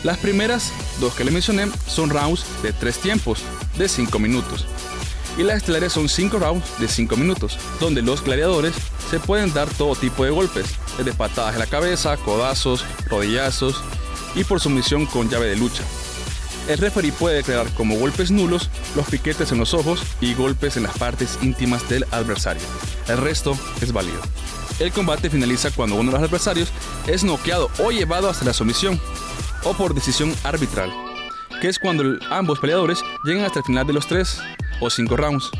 Las 0.02 0.16
primeras 0.16 0.72
dos 0.98 1.14
que 1.14 1.24
le 1.24 1.30
mencioné 1.30 1.68
son 1.86 2.08
rounds 2.08 2.44
de 2.62 2.72
tres 2.72 2.98
tiempos, 2.98 3.40
de 3.76 3.86
5 3.86 4.18
minutos. 4.18 4.64
Y 5.36 5.42
las 5.42 5.58
estelares 5.58 5.92
son 5.92 6.08
5 6.08 6.38
rounds 6.38 6.64
de 6.78 6.88
5 6.88 7.16
minutos, 7.16 7.58
donde 7.80 8.00
los 8.00 8.24
gladiadores 8.24 8.74
se 9.10 9.20
pueden 9.20 9.52
dar 9.52 9.68
todo 9.68 9.94
tipo 9.94 10.24
de 10.24 10.30
golpes, 10.30 10.66
desde 10.96 11.12
patadas 11.12 11.54
en 11.54 11.60
la 11.60 11.66
cabeza, 11.66 12.16
codazos, 12.16 12.84
rodillazos 13.08 13.82
y 14.34 14.44
por 14.44 14.60
sumisión 14.60 15.04
con 15.04 15.28
llave 15.28 15.48
de 15.48 15.56
lucha. 15.56 15.82
El 16.68 16.78
referee 16.78 17.12
puede 17.12 17.36
declarar 17.36 17.68
como 17.74 17.98
golpes 17.98 18.30
nulos 18.30 18.70
los 18.94 19.06
piquetes 19.06 19.52
en 19.52 19.58
los 19.58 19.74
ojos 19.74 20.02
y 20.20 20.34
golpes 20.34 20.76
en 20.76 20.84
las 20.84 20.96
partes 20.96 21.38
íntimas 21.42 21.88
del 21.88 22.04
adversario. 22.10 22.62
El 23.08 23.18
resto 23.18 23.58
es 23.80 23.92
válido. 23.92 24.20
El 24.78 24.92
combate 24.92 25.28
finaliza 25.28 25.70
cuando 25.70 25.96
uno 25.96 26.10
de 26.10 26.18
los 26.18 26.28
adversarios 26.28 26.68
es 27.06 27.22
noqueado 27.22 27.70
o 27.80 27.90
llevado 27.90 28.30
hasta 28.30 28.46
la 28.46 28.54
sumisión, 28.54 29.00
o 29.64 29.74
por 29.74 29.94
decisión 29.94 30.34
arbitral, 30.44 30.90
que 31.60 31.68
es 31.68 31.78
cuando 31.78 32.18
ambos 32.30 32.58
peleadores 32.58 33.02
llegan 33.24 33.44
hasta 33.44 33.60
el 33.60 33.64
final 33.64 33.86
de 33.86 33.92
los 33.92 34.06
3 34.06 34.40
o 34.80 34.90
5 34.90 35.16
rounds. 35.16 35.50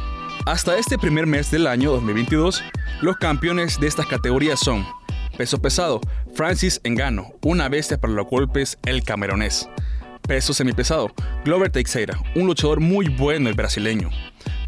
Hasta 0.46 0.78
este 0.78 0.98
primer 0.98 1.26
mes 1.26 1.50
del 1.50 1.66
año 1.66 1.92
2022, 1.92 2.62
los 3.02 3.16
campeones 3.16 3.78
de 3.78 3.86
estas 3.86 4.06
categorías 4.06 4.60
son 4.60 4.86
Peso 5.36 5.60
pesado, 5.60 6.00
Francis 6.34 6.80
Engano, 6.84 7.32
una 7.42 7.68
bestia 7.68 7.98
para 7.98 8.12
los 8.12 8.26
golpes, 8.26 8.78
el 8.84 9.02
cameronés. 9.02 9.68
Peso 10.26 10.52
semipesado, 10.52 11.10
Glover 11.44 11.70
Teixeira, 11.70 12.18
un 12.34 12.46
luchador 12.46 12.80
muy 12.80 13.08
bueno 13.08 13.48
el 13.48 13.54
brasileño. 13.54 14.10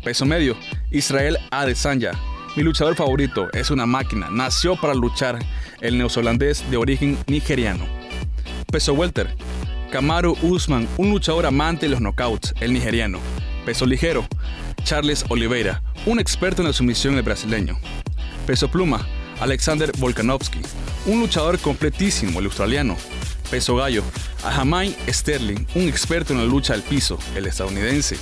Peso 0.02 0.24
medio, 0.24 0.56
Israel 0.90 1.38
Adesanya, 1.50 2.12
mi 2.56 2.62
luchador 2.62 2.96
favorito, 2.96 3.48
es 3.52 3.70
una 3.70 3.86
máquina, 3.86 4.28
nació 4.30 4.76
para 4.76 4.94
luchar, 4.94 5.38
el 5.80 5.98
neozelandés 5.98 6.68
de 6.70 6.76
origen 6.76 7.18
nigeriano 7.26 8.01
peso 8.72 8.94
welter. 8.94 9.28
Kamaru 9.90 10.34
Usman, 10.42 10.88
un 10.96 11.10
luchador 11.10 11.44
amante 11.44 11.86
de 11.86 11.90
los 11.90 12.00
knockouts, 12.00 12.54
el 12.60 12.72
nigeriano. 12.72 13.18
Peso 13.66 13.84
ligero. 13.84 14.26
Charles 14.82 15.24
Oliveira, 15.28 15.82
un 16.06 16.18
experto 16.18 16.62
en 16.62 16.68
la 16.68 16.72
sumisión 16.72 17.14
el 17.16 17.22
brasileño. 17.22 17.78
Peso 18.46 18.68
pluma. 18.68 19.06
Alexander 19.40 19.92
Volkanovski, 19.98 20.60
un 21.06 21.20
luchador 21.20 21.58
completísimo, 21.58 22.40
el 22.40 22.46
australiano. 22.46 22.96
Peso 23.50 23.76
gallo. 23.76 24.02
Ahamai 24.42 24.96
Sterling, 25.06 25.66
un 25.74 25.88
experto 25.88 26.32
en 26.32 26.38
la 26.38 26.46
lucha 26.46 26.72
al 26.72 26.82
piso, 26.82 27.18
el 27.36 27.46
estadounidense. 27.46 28.16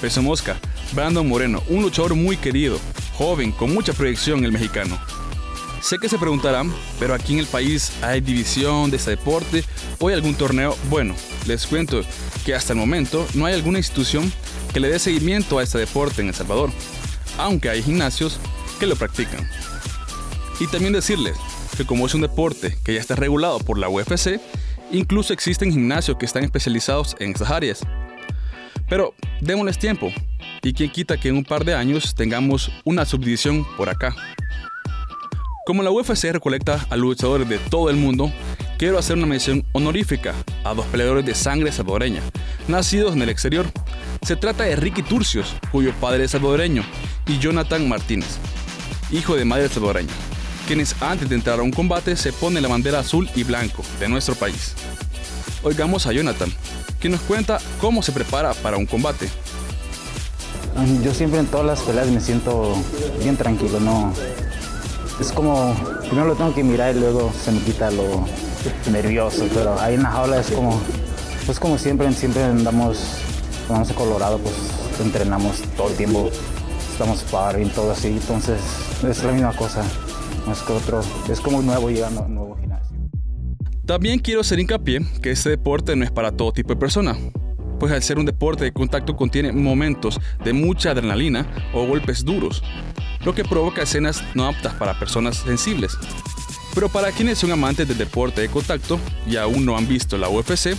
Peso 0.00 0.22
mosca. 0.22 0.56
Brandon 0.92 1.26
Moreno, 1.26 1.62
un 1.68 1.82
luchador 1.82 2.14
muy 2.14 2.36
querido, 2.36 2.78
joven, 3.14 3.50
con 3.52 3.72
mucha 3.72 3.94
proyección, 3.94 4.44
el 4.44 4.52
mexicano. 4.52 4.98
Sé 5.84 5.98
que 5.98 6.08
se 6.08 6.18
preguntarán, 6.18 6.72
pero 6.98 7.12
aquí 7.12 7.34
en 7.34 7.40
el 7.40 7.46
país 7.46 7.92
hay 8.00 8.22
división 8.22 8.90
de 8.90 8.96
este 8.96 9.10
deporte 9.10 9.62
o 9.98 10.08
hay 10.08 10.14
algún 10.14 10.34
torneo. 10.34 10.74
Bueno, 10.88 11.14
les 11.46 11.66
cuento 11.66 12.00
que 12.46 12.54
hasta 12.54 12.72
el 12.72 12.78
momento 12.78 13.26
no 13.34 13.44
hay 13.44 13.52
alguna 13.52 13.80
institución 13.80 14.32
que 14.72 14.80
le 14.80 14.88
dé 14.88 14.98
seguimiento 14.98 15.58
a 15.58 15.62
este 15.62 15.76
deporte 15.76 16.22
en 16.22 16.28
El 16.28 16.34
Salvador, 16.34 16.70
aunque 17.36 17.68
hay 17.68 17.82
gimnasios 17.82 18.40
que 18.80 18.86
lo 18.86 18.96
practican. 18.96 19.46
Y 20.58 20.68
también 20.68 20.94
decirles 20.94 21.36
que 21.76 21.84
como 21.84 22.06
es 22.06 22.14
un 22.14 22.22
deporte 22.22 22.78
que 22.82 22.94
ya 22.94 23.00
está 23.00 23.14
regulado 23.14 23.58
por 23.58 23.76
la 23.76 23.90
UFC, 23.90 24.40
incluso 24.90 25.34
existen 25.34 25.70
gimnasios 25.70 26.16
que 26.16 26.24
están 26.24 26.44
especializados 26.44 27.14
en 27.18 27.32
estas 27.32 27.50
áreas. 27.50 27.80
Pero 28.88 29.14
démosles 29.42 29.78
tiempo, 29.78 30.10
y 30.62 30.72
quien 30.72 30.88
quita 30.88 31.18
que 31.18 31.28
en 31.28 31.36
un 31.36 31.44
par 31.44 31.62
de 31.62 31.74
años 31.74 32.14
tengamos 32.14 32.70
una 32.84 33.04
subdivisión 33.04 33.66
por 33.76 33.90
acá. 33.90 34.16
Como 35.66 35.82
la 35.82 35.90
UFC 35.90 36.24
recolecta 36.24 36.86
a 36.90 36.96
luchadores 36.96 37.48
de 37.48 37.58
todo 37.58 37.88
el 37.88 37.96
mundo, 37.96 38.30
quiero 38.76 38.98
hacer 38.98 39.16
una 39.16 39.24
mención 39.24 39.64
honorífica 39.72 40.34
a 40.62 40.74
dos 40.74 40.84
peleadores 40.86 41.24
de 41.24 41.34
sangre 41.34 41.72
salvadoreña, 41.72 42.20
nacidos 42.68 43.14
en 43.14 43.22
el 43.22 43.30
exterior. 43.30 43.64
Se 44.20 44.36
trata 44.36 44.64
de 44.64 44.76
Ricky 44.76 45.02
Turcios, 45.02 45.56
cuyo 45.72 45.94
padre 45.94 46.24
es 46.24 46.32
salvadoreño, 46.32 46.84
y 47.26 47.38
Jonathan 47.38 47.88
Martínez, 47.88 48.36
hijo 49.10 49.36
de 49.36 49.46
madre 49.46 49.70
salvadoreña, 49.70 50.12
quienes 50.66 51.00
antes 51.00 51.30
de 51.30 51.36
entrar 51.36 51.58
a 51.58 51.62
un 51.62 51.72
combate 51.72 52.14
se 52.14 52.34
ponen 52.34 52.62
la 52.62 52.68
bandera 52.68 52.98
azul 52.98 53.26
y 53.34 53.42
blanco 53.42 53.82
de 53.98 54.08
nuestro 54.08 54.34
país. 54.34 54.74
Oigamos 55.62 56.06
a 56.06 56.12
Jonathan, 56.12 56.52
que 57.00 57.08
nos 57.08 57.22
cuenta 57.22 57.58
cómo 57.80 58.02
se 58.02 58.12
prepara 58.12 58.52
para 58.52 58.76
un 58.76 58.84
combate. 58.84 59.30
Yo 61.02 61.14
siempre 61.14 61.40
en 61.40 61.46
todas 61.46 61.64
las 61.64 61.80
peleas 61.80 62.08
me 62.08 62.20
siento 62.20 62.76
bien 63.22 63.38
tranquilo, 63.38 63.80
no, 63.80 64.12
es 65.20 65.32
como, 65.32 65.74
primero 66.00 66.26
lo 66.26 66.34
tengo 66.34 66.54
que 66.54 66.64
mirar 66.64 66.96
y 66.96 67.00
luego 67.00 67.32
se 67.32 67.52
me 67.52 67.60
quita 67.60 67.90
lo 67.90 68.26
nervioso, 68.90 69.46
pero 69.54 69.78
ahí 69.80 69.94
en 69.94 70.02
la 70.02 70.10
jaula 70.10 70.40
es 70.40 70.50
como 70.50 70.80
Pues 71.46 71.60
como 71.60 71.76
siempre, 71.76 72.10
siempre 72.12 72.42
andamos, 72.42 73.18
vamos 73.68 73.90
a 73.90 73.94
Colorado, 73.94 74.38
pues 74.38 74.54
entrenamos 75.00 75.60
todo 75.76 75.90
el 75.90 75.96
tiempo, 75.96 76.30
estamos 76.90 77.18
sparring, 77.20 77.68
todo 77.68 77.92
así, 77.92 78.08
entonces 78.08 78.60
es 79.06 79.22
la 79.22 79.32
misma 79.32 79.52
cosa, 79.54 79.84
es 80.50 80.62
que 80.62 80.72
otro, 80.72 81.02
es 81.28 81.40
como 81.40 81.60
nuevo 81.60 81.90
llegando 81.90 82.20
a 82.20 82.24
un 82.24 82.34
nuevo 82.34 82.56
gimnasio. 82.56 82.96
También 83.84 84.20
quiero 84.20 84.40
hacer 84.40 84.58
hincapié 84.58 85.04
que 85.20 85.32
este 85.32 85.50
deporte 85.50 85.94
no 85.94 86.04
es 86.04 86.10
para 86.10 86.32
todo 86.32 86.50
tipo 86.52 86.70
de 86.70 86.76
persona, 86.76 87.14
pues 87.78 87.92
al 87.92 88.02
ser 88.02 88.18
un 88.18 88.24
deporte 88.24 88.64
de 88.64 88.72
contacto 88.72 89.14
contiene 89.14 89.52
momentos 89.52 90.18
de 90.42 90.54
mucha 90.54 90.92
adrenalina 90.92 91.46
o 91.74 91.86
golpes 91.86 92.24
duros, 92.24 92.62
lo 93.24 93.34
que 93.34 93.44
provoca 93.44 93.82
escenas 93.82 94.22
no 94.34 94.46
aptas 94.46 94.74
para 94.74 94.98
personas 94.98 95.36
sensibles. 95.38 95.96
Pero 96.74 96.88
para 96.88 97.12
quienes 97.12 97.38
son 97.38 97.52
amantes 97.52 97.86
del 97.86 97.98
deporte 97.98 98.40
de 98.40 98.48
contacto 98.48 98.98
y 99.26 99.36
aún 99.36 99.64
no 99.64 99.76
han 99.76 99.86
visto 99.86 100.18
la 100.18 100.28
UFC, 100.28 100.76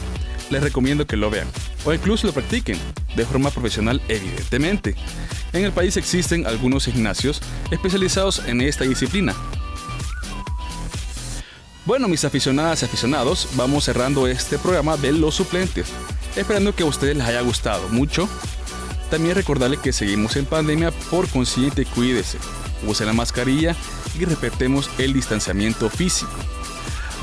les 0.49 0.61
recomiendo 0.61 1.07
que 1.07 1.17
lo 1.17 1.29
vean 1.29 1.47
o 1.85 1.93
incluso 1.93 2.27
lo 2.27 2.33
practiquen 2.33 2.77
de 3.15 3.25
forma 3.25 3.49
profesional 3.49 4.01
evidentemente. 4.07 4.95
En 5.53 5.63
el 5.63 5.71
país 5.71 5.97
existen 5.97 6.45
algunos 6.45 6.85
gimnasios 6.85 7.41
especializados 7.71 8.41
en 8.45 8.61
esta 8.61 8.83
disciplina. 8.83 9.33
Bueno, 11.85 12.07
mis 12.07 12.25
aficionadas 12.25 12.81
y 12.81 12.85
aficionados, 12.85 13.47
vamos 13.53 13.85
cerrando 13.85 14.27
este 14.27 14.57
programa 14.57 14.97
de 14.97 15.11
los 15.11 15.35
suplentes, 15.35 15.87
esperando 16.35 16.75
que 16.75 16.81
a 16.81 16.87
ustedes 16.87 17.15
les 17.15 17.27
haya 17.27 17.41
gustado 17.41 17.87
mucho. 17.89 18.27
También 19.09 19.35
recordarles 19.35 19.79
que 19.79 19.93
seguimos 19.93 20.35
en 20.35 20.45
pandemia, 20.45 20.91
por 21.09 21.29
consiguiente 21.29 21.85
cuídese, 21.85 22.37
use 22.85 23.05
la 23.05 23.13
mascarilla 23.13 23.75
y 24.19 24.25
respetemos 24.25 24.89
el 24.97 25.13
distanciamiento 25.13 25.89
físico. 25.89 26.31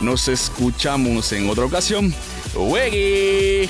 Nos 0.00 0.28
escuchamos 0.28 1.32
en 1.32 1.48
otra 1.48 1.64
ocasión. 1.64 2.14
¡Weggy! 2.54 3.68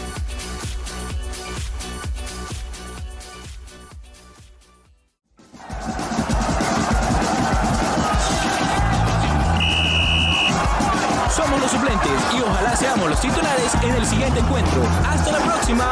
Somos 11.35 11.61
los 11.61 11.71
suplentes 11.71 12.11
y 12.37 12.40
ojalá 12.40 12.76
seamos 12.76 13.11
los 13.11 13.21
titulares 13.21 13.75
en 13.83 13.90
el 13.90 14.07
siguiente 14.07 14.40
encuentro. 14.40 14.83
Hasta 15.07 15.33
la 15.33 15.38
próxima. 15.38 15.90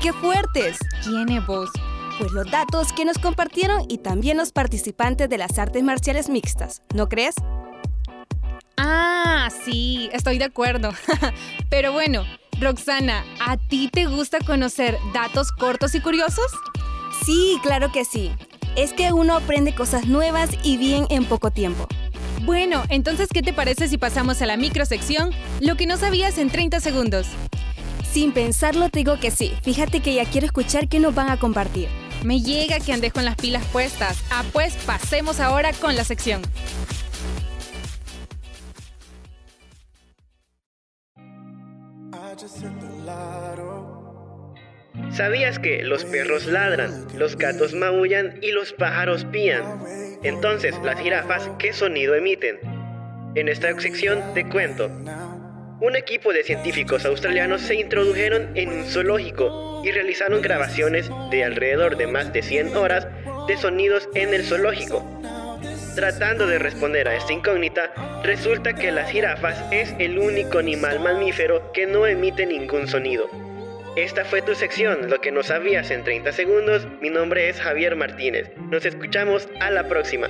¡Qué 0.00 0.12
fuertes! 0.12 0.78
¿Quién 1.04 1.28
es 1.30 1.46
vos? 1.46 1.70
Pues 2.18 2.32
los 2.32 2.50
datos 2.50 2.92
que 2.92 3.04
nos 3.04 3.18
compartieron 3.18 3.84
y 3.88 3.98
también 3.98 4.36
los 4.36 4.52
participantes 4.52 5.28
de 5.28 5.38
las 5.38 5.58
artes 5.58 5.82
marciales 5.82 6.28
mixtas, 6.28 6.82
¿no 6.94 7.08
crees? 7.08 7.34
Ah, 8.76 9.48
sí, 9.64 10.08
estoy 10.12 10.38
de 10.38 10.44
acuerdo. 10.44 10.92
Pero 11.70 11.92
bueno, 11.92 12.24
Roxana, 12.60 13.24
¿a 13.40 13.56
ti 13.56 13.88
te 13.92 14.06
gusta 14.06 14.38
conocer 14.40 14.96
datos 15.12 15.52
cortos 15.52 15.94
y 15.94 16.00
curiosos? 16.00 16.50
Sí, 17.24 17.58
claro 17.62 17.92
que 17.92 18.04
sí. 18.04 18.32
Es 18.76 18.92
que 18.92 19.12
uno 19.12 19.36
aprende 19.36 19.74
cosas 19.74 20.06
nuevas 20.06 20.50
y 20.62 20.76
bien 20.76 21.06
en 21.10 21.24
poco 21.24 21.50
tiempo. 21.50 21.86
Bueno, 22.42 22.84
entonces, 22.90 23.28
¿qué 23.32 23.42
te 23.42 23.52
parece 23.52 23.88
si 23.88 23.98
pasamos 23.98 24.40
a 24.40 24.46
la 24.46 24.56
microsección? 24.56 25.30
Lo 25.60 25.76
que 25.76 25.86
no 25.86 25.96
sabías 25.96 26.38
en 26.38 26.50
30 26.50 26.80
segundos. 26.80 27.26
Sin 28.16 28.32
pensarlo 28.32 28.88
te 28.88 29.00
digo 29.00 29.20
que 29.20 29.30
sí. 29.30 29.52
Fíjate 29.60 30.00
que 30.00 30.14
ya 30.14 30.24
quiero 30.24 30.46
escuchar 30.46 30.88
qué 30.88 30.98
nos 31.00 31.14
van 31.14 31.28
a 31.28 31.38
compartir. 31.38 31.86
Me 32.24 32.40
llega 32.40 32.80
que 32.80 32.94
andes 32.94 33.12
con 33.12 33.26
las 33.26 33.36
pilas 33.36 33.62
puestas. 33.66 34.24
Ah, 34.30 34.42
pues 34.54 34.74
pasemos 34.86 35.38
ahora 35.38 35.74
con 35.74 35.94
la 35.94 36.02
sección. 36.02 36.40
¿Sabías 45.10 45.58
que 45.58 45.82
los 45.82 46.06
perros 46.06 46.46
ladran, 46.46 47.06
los 47.18 47.36
gatos 47.36 47.74
maullan 47.74 48.38
y 48.40 48.50
los 48.52 48.72
pájaros 48.72 49.26
pían? 49.26 49.84
Entonces, 50.22 50.74
las 50.82 50.98
jirafas, 50.98 51.50
¿qué 51.58 51.74
sonido 51.74 52.14
emiten? 52.14 52.60
En 53.34 53.50
esta 53.50 53.78
sección 53.78 54.22
te 54.32 54.48
cuento. 54.48 54.90
Un 55.78 55.94
equipo 55.94 56.32
de 56.32 56.42
científicos 56.42 57.04
australianos 57.04 57.60
se 57.60 57.74
introdujeron 57.74 58.56
en 58.56 58.70
un 58.70 58.84
zoológico 58.86 59.82
y 59.84 59.90
realizaron 59.90 60.40
grabaciones 60.40 61.10
de 61.30 61.44
alrededor 61.44 61.98
de 61.98 62.06
más 62.06 62.32
de 62.32 62.40
100 62.40 62.74
horas 62.74 63.06
de 63.46 63.58
sonidos 63.58 64.08
en 64.14 64.32
el 64.32 64.42
zoológico. 64.42 65.04
Tratando 65.94 66.46
de 66.46 66.58
responder 66.58 67.08
a 67.08 67.16
esta 67.16 67.34
incógnita, 67.34 67.92
resulta 68.22 68.74
que 68.74 68.90
las 68.90 69.10
jirafas 69.10 69.62
es 69.70 69.94
el 69.98 70.18
único 70.18 70.58
animal 70.58 70.98
mamífero 71.00 71.70
que 71.72 71.86
no 71.86 72.06
emite 72.06 72.46
ningún 72.46 72.88
sonido. 72.88 73.28
Esta 73.96 74.24
fue 74.24 74.40
tu 74.40 74.54
sección, 74.54 75.10
lo 75.10 75.20
que 75.20 75.30
no 75.30 75.42
sabías 75.42 75.90
en 75.90 76.04
30 76.04 76.32
segundos. 76.32 76.88
Mi 77.02 77.10
nombre 77.10 77.50
es 77.50 77.60
Javier 77.60 77.96
Martínez. 77.96 78.50
Nos 78.70 78.86
escuchamos 78.86 79.46
a 79.60 79.70
la 79.70 79.88
próxima. 79.88 80.28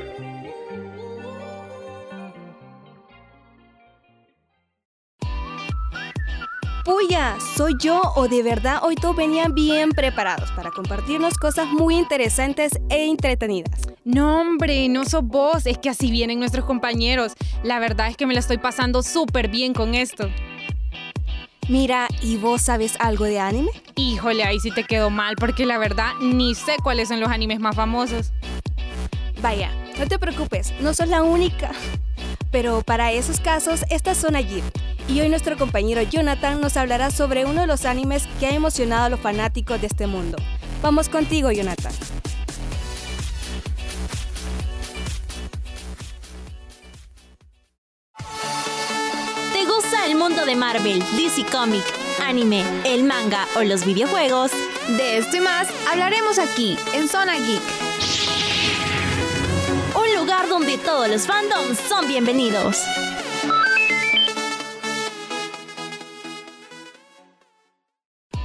Puya, 6.87 7.37
¿soy 7.57 7.75
yo 7.81 8.01
o 8.15 8.29
de 8.29 8.45
verdad 8.45 8.79
hoy 8.81 8.95
todos 8.95 9.17
venían 9.17 9.57
bien 9.57 9.91
preparados 9.91 10.53
para 10.53 10.71
compartirnos 10.71 11.37
cosas 11.37 11.67
muy 11.67 11.97
interesantes 11.97 12.79
e 12.89 13.07
entretenidas? 13.07 13.83
No, 14.05 14.41
hombre, 14.41 14.89
no 14.89 15.05
sos 15.05 15.25
vos, 15.25 15.67
es 15.67 15.79
que 15.79 15.89
así 15.89 16.13
vienen 16.13 16.39
nuestros 16.39 16.65
compañeros. 16.65 17.33
La 17.65 17.81
verdad 17.81 18.07
es 18.07 18.17
que 18.17 18.25
me 18.25 18.35
la 18.35 18.39
estoy 18.39 18.59
pasando 18.59 19.03
súper 19.03 19.49
bien 19.49 19.75
con 19.75 19.97
esto. 19.97 20.31
Mira, 21.69 22.07
¿y 22.23 22.37
vos 22.37 22.63
sabes 22.63 22.95
algo 23.01 23.25
de 23.25 23.41
anime? 23.41 23.73
Híjole, 23.97 24.45
ahí 24.45 24.61
sí 24.61 24.71
te 24.71 24.85
quedó 24.85 25.11
mal, 25.11 25.35
porque 25.35 25.67
la 25.67 25.79
verdad 25.79 26.13
ni 26.21 26.55
sé 26.55 26.77
cuáles 26.85 27.09
son 27.09 27.19
los 27.19 27.31
animes 27.31 27.59
más 27.59 27.75
famosos. 27.75 28.33
Vaya, 29.43 29.73
no 29.99 30.07
te 30.07 30.21
preocupes, 30.21 30.73
no 30.81 30.95
sos 30.95 31.09
la 31.09 31.25
única. 31.25 31.73
Pero 32.53 32.83
para 32.83 33.11
esos 33.11 33.41
casos, 33.41 33.85
estas 33.91 34.19
son 34.19 34.37
allí. 34.37 34.63
Y 35.09 35.21
hoy 35.21 35.29
nuestro 35.29 35.57
compañero 35.57 36.03
Jonathan 36.03 36.61
nos 36.61 36.77
hablará 36.77 37.13
sobre 37.13 37.45
uno 37.45 37.61
de 37.61 37.67
los 37.69 37.85
animes 37.85 38.25
que 38.41 38.47
ha 38.47 38.55
emocionado 38.55 39.05
a 39.05 39.09
los 39.09 39.21
fanáticos 39.21 39.81
de 39.81 39.87
este 39.87 40.07
mundo. 40.09 40.37
Vamos 40.83 41.09
contigo, 41.09 41.51
Jonathan. 41.53 41.93
¿Te 49.53 49.65
gusta 49.65 50.07
el 50.07 50.17
mundo 50.17 50.45
de 50.45 50.57
Marvel, 50.57 50.99
DC 51.17 51.45
Comic, 51.53 51.85
anime, 52.27 52.65
el 52.85 53.05
manga 53.05 53.47
o 53.57 53.63
los 53.63 53.85
videojuegos? 53.85 54.51
De 54.89 55.19
esto 55.19 55.37
y 55.37 55.41
más 55.41 55.69
hablaremos 55.91 56.39
aquí, 56.39 56.77
en 56.95 57.09
Zona 57.09 57.39
Geek. 57.39 57.63
Un 59.95 60.15
lugar 60.17 60.49
donde 60.49 60.79
todos 60.79 61.09
los 61.09 61.27
fandoms 61.27 61.79
son 61.89 62.09
bienvenidos. 62.09 62.83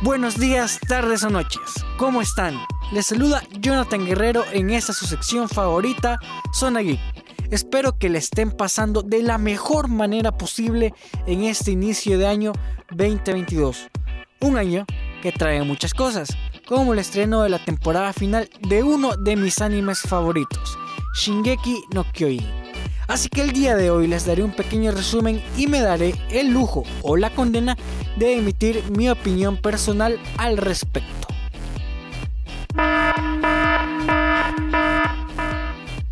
Buenos 0.03 0.39
días, 0.39 0.79
tardes 0.87 1.23
o 1.23 1.29
noches. 1.29 1.61
¿Cómo 1.97 2.23
están? 2.23 2.57
Les 2.91 3.05
saluda 3.05 3.43
Jonathan 3.59 4.03
Guerrero 4.03 4.43
en 4.51 4.71
esta 4.71 4.93
su 4.93 5.05
sección 5.05 5.47
favorita, 5.47 6.17
Zona 6.55 6.79
Geek. 6.79 6.99
Espero 7.51 7.99
que 7.99 8.09
le 8.09 8.17
estén 8.17 8.49
pasando 8.49 9.03
de 9.03 9.21
la 9.21 9.37
mejor 9.37 9.89
manera 9.89 10.31
posible 10.31 10.95
en 11.27 11.43
este 11.43 11.69
inicio 11.69 12.17
de 12.17 12.25
año 12.25 12.53
2022. 12.89 13.89
Un 14.39 14.57
año 14.57 14.87
que 15.21 15.31
trae 15.31 15.61
muchas 15.61 15.93
cosas, 15.93 16.35
como 16.65 16.93
el 16.93 16.99
estreno 16.99 17.43
de 17.43 17.49
la 17.49 17.63
temporada 17.63 18.11
final 18.11 18.49
de 18.67 18.81
uno 18.81 19.15
de 19.17 19.35
mis 19.35 19.61
animes 19.61 19.99
favoritos, 19.99 20.79
Shingeki 21.13 21.79
no 21.93 22.11
Kyojin. 22.11 22.60
Así 23.11 23.27
que 23.27 23.41
el 23.41 23.51
día 23.51 23.75
de 23.75 23.91
hoy 23.91 24.07
les 24.07 24.25
daré 24.25 24.41
un 24.41 24.53
pequeño 24.53 24.93
resumen 24.93 25.43
y 25.57 25.67
me 25.67 25.81
daré 25.81 26.15
el 26.29 26.47
lujo 26.47 26.85
o 27.01 27.17
la 27.17 27.29
condena 27.29 27.75
de 28.15 28.37
emitir 28.37 28.89
mi 28.89 29.09
opinión 29.09 29.57
personal 29.57 30.17
al 30.37 30.55
respecto. 30.55 31.27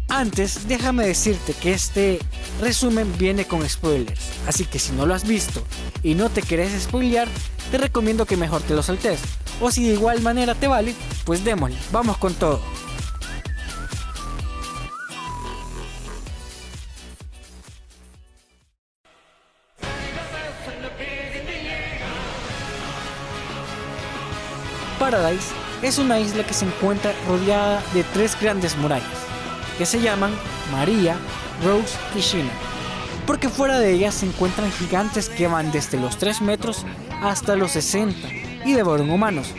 Antes, 0.09 0.67
déjame 0.67 1.05
decirte 1.05 1.53
que 1.53 1.71
este 1.71 2.19
resumen 2.59 3.09
viene 3.17 3.45
con 3.45 3.67
spoilers, 3.69 4.19
así 4.45 4.65
que 4.65 4.77
si 4.77 4.91
no 4.91 5.05
lo 5.05 5.13
has 5.13 5.25
visto 5.25 5.63
y 6.03 6.15
no 6.15 6.29
te 6.29 6.41
querés 6.41 6.83
spoilear, 6.83 7.29
te 7.71 7.77
recomiendo 7.77 8.25
que 8.25 8.35
mejor 8.35 8.61
te 8.61 8.73
lo 8.73 8.83
saltes. 8.83 9.21
O 9.61 9.71
si 9.71 9.87
de 9.87 9.93
igual 9.93 10.21
manera 10.21 10.53
te 10.53 10.67
vale, 10.67 10.93
pues 11.23 11.45
démosle, 11.45 11.77
vamos 11.93 12.17
con 12.17 12.33
todo. 12.33 12.59
Paradise 25.09 25.47
es 25.81 25.97
una 25.97 26.19
isla 26.19 26.45
que 26.45 26.53
se 26.53 26.65
encuentra 26.65 27.13
rodeada 27.27 27.81
de 27.95 28.03
tres 28.03 28.39
grandes 28.39 28.77
murallas, 28.77 29.07
que 29.79 29.85
se 29.87 29.99
llaman 29.99 30.31
María, 30.71 31.17
Rose 31.65 31.97
y 32.15 32.19
Sheena, 32.19 32.51
porque 33.25 33.49
fuera 33.49 33.79
de 33.79 33.91
ellas 33.91 34.13
se 34.13 34.27
encuentran 34.27 34.71
gigantes 34.71 35.27
que 35.27 35.47
van 35.47 35.71
desde 35.71 35.99
los 35.99 36.19
3 36.19 36.41
metros 36.41 36.85
hasta 37.23 37.55
los 37.55 37.71
60 37.71 38.27
y 38.65 38.73
devoran 38.73 39.09
humanos. 39.09 39.51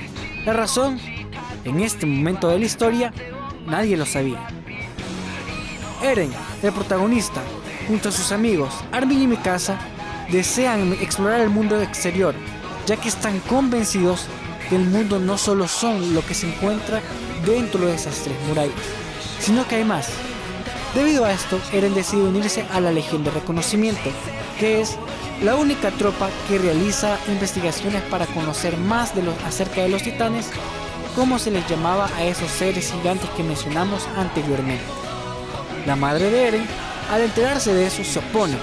La 0.44 0.52
razón, 0.52 1.00
en 1.64 1.80
este 1.80 2.06
momento 2.06 2.46
de 2.46 2.60
la 2.60 2.66
historia, 2.66 3.12
nadie 3.66 3.96
lo 3.96 4.06
sabía. 4.06 4.46
Eren, 6.00 6.30
el 6.62 6.72
protagonista, 6.72 7.42
junto 7.88 8.10
a 8.10 8.12
sus 8.12 8.30
amigos 8.30 8.72
Armin 8.92 9.22
y 9.22 9.26
Mikasa, 9.26 9.80
desean 10.30 10.92
explorar 11.00 11.40
el 11.40 11.50
mundo 11.50 11.80
exterior, 11.82 12.36
ya 12.86 12.96
que 12.96 13.08
están 13.08 13.40
convencidos 13.40 14.28
que 14.70 14.76
el 14.76 14.84
mundo 14.84 15.18
no 15.18 15.36
solo 15.36 15.66
son 15.66 16.14
lo 16.14 16.24
que 16.24 16.32
se 16.32 16.48
encuentra 16.48 17.02
dentro 17.44 17.84
de 17.84 17.94
esas 17.94 18.14
tres 18.20 18.36
murallas, 18.48 18.74
sino 19.40 19.66
que 19.66 19.74
hay 19.74 19.84
más. 19.84 20.08
Debido 20.94 21.24
a 21.24 21.32
esto, 21.32 21.60
Eren 21.72 21.94
decide 21.94 22.22
unirse 22.22 22.64
a 22.72 22.80
la 22.80 22.92
Legión 22.92 23.24
de 23.24 23.32
Reconocimiento, 23.32 24.10
que 24.58 24.80
es 24.80 24.96
la 25.42 25.56
única 25.56 25.90
tropa 25.90 26.30
que 26.48 26.58
realiza 26.58 27.18
investigaciones 27.28 28.02
para 28.02 28.26
conocer 28.26 28.76
más 28.76 29.12
acerca 29.44 29.82
de 29.82 29.88
los 29.88 30.02
titanes, 30.02 30.50
como 31.16 31.38
se 31.38 31.50
les 31.50 31.68
llamaba 31.68 32.08
a 32.16 32.24
esos 32.24 32.50
seres 32.50 32.92
gigantes 32.92 33.28
que 33.30 33.42
mencionamos 33.42 34.06
anteriormente. 34.16 34.84
La 35.84 35.96
madre 35.96 36.30
de 36.30 36.48
Eren, 36.48 36.66
al 37.10 37.22
enterarse 37.22 37.74
de 37.74 37.86
eso, 37.86 38.04
se 38.04 38.20
opone, 38.20 38.56